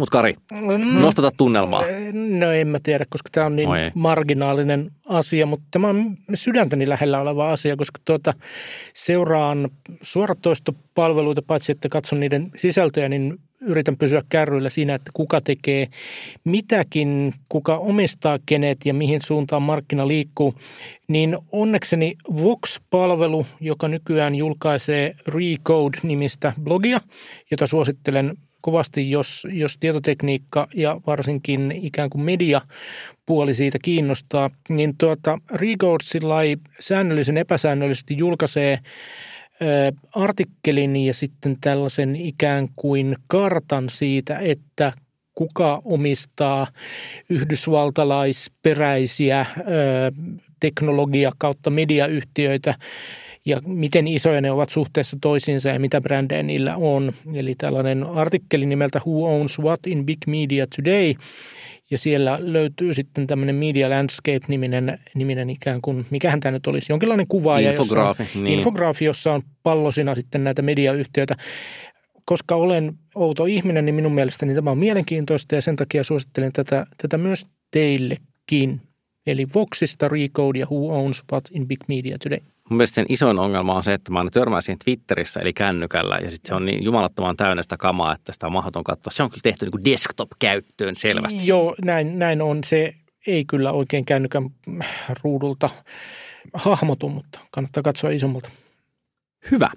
[0.00, 1.00] Mutta Kari, mm.
[1.00, 1.82] nostata tunnelmaa.
[2.38, 3.90] No en mä tiedä, koska tämä on niin Oi.
[3.94, 8.34] marginaalinen asia, mutta tämä on sydäntäni lähellä oleva asia, koska tuota,
[8.94, 9.70] seuraan
[10.02, 15.88] suoratoistopalveluita, paitsi että katson niiden sisältöjä, niin yritän pysyä kärryillä siinä, että kuka tekee
[16.44, 20.54] mitäkin, kuka omistaa kenet ja mihin suuntaan markkina liikkuu,
[21.08, 27.00] niin onnekseni Vox-palvelu, joka nykyään julkaisee Recode-nimistä blogia,
[27.50, 32.60] jota suosittelen kovasti, jos, jos tietotekniikka ja varsinkin ikään kuin media
[33.26, 36.04] puoli siitä kiinnostaa, niin tuota, Recode
[36.80, 38.78] säännöllisen epäsäännöllisesti julkaisee
[40.14, 44.92] artikkelin ja sitten tällaisen ikään kuin kartan siitä, että
[45.34, 46.66] kuka omistaa
[47.30, 49.46] yhdysvaltalaisperäisiä
[50.60, 52.74] teknologia- kautta mediayhtiöitä
[53.46, 57.12] ja miten isoja ne ovat suhteessa toisiinsa ja mitä brändejä niillä on.
[57.34, 61.14] Eli tällainen artikkeli nimeltä Who Owns What in Big Media Today–
[61.90, 67.26] ja siellä löytyy sitten tämmöinen Media Landscape-niminen niminen ikään kuin, mikähän tämä nyt olisi, jonkinlainen
[67.26, 67.58] kuva.
[67.58, 68.22] Infograafi.
[68.22, 68.58] Jossa on, niin.
[68.58, 71.36] Infograafi, jossa on pallosina sitten näitä mediayhtiöitä.
[72.24, 76.86] Koska olen outo ihminen, niin minun mielestäni tämä on mielenkiintoista ja sen takia suosittelen tätä,
[77.02, 78.80] tätä myös teillekin.
[79.26, 82.40] Eli Voxista Recode ja Who Owns What in Big Media Today.
[82.70, 86.18] Mun mielestä sen isoin ongelma on se, että mä aina törmään siihen Twitterissä eli kännykällä
[86.24, 89.10] ja sitten se on niin jumalattoman täynnä sitä kamaa, että sitä on mahdoton katsoa.
[89.10, 91.46] Se on kyllä tehty niin kuin desktop-käyttöön selvästi.
[91.46, 92.64] Joo, näin, näin on.
[92.64, 92.94] Se
[93.26, 94.50] ei kyllä oikein kännykän
[95.22, 95.70] ruudulta
[96.54, 98.50] hahmotu, mutta kannattaa katsoa isommalta.
[99.50, 99.70] Hyvä.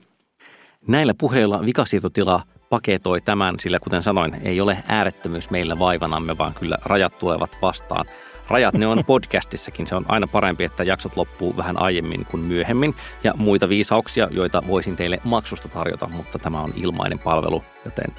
[0.87, 6.77] Näillä puheilla vikasietotila paketoi tämän, sillä kuten sanoin, ei ole äärettömyys meillä vaivanamme, vaan kyllä
[6.85, 8.05] rajat tulevat vastaan.
[8.47, 9.87] Rajat ne on podcastissakin.
[9.87, 12.95] Se on aina parempi, että jaksot loppuu vähän aiemmin kuin myöhemmin.
[13.23, 18.15] Ja muita viisauksia, joita voisin teille maksusta tarjota, mutta tämä on ilmainen palvelu, joten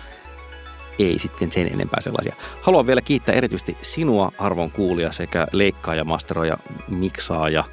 [0.99, 2.35] ei sitten sen enempää sellaisia.
[2.63, 6.59] Haluan vielä kiittää erityisesti sinua, arvon kuulija, sekä leikkaaja, masteroja,
[6.89, 7.65] miksaaja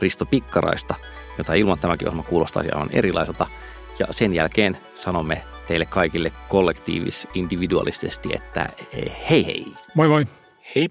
[0.00, 0.94] Risto Pikkaraista,
[1.38, 3.46] jota ilman tämäkin ohjelma kuulostaisi aivan erilaiselta.
[3.98, 8.68] Ja sen jälkeen sanomme teille kaikille kollektiivis individualistisesti, että
[9.30, 9.66] hei hei.
[9.94, 10.26] Moi moi.
[10.74, 10.88] Hei.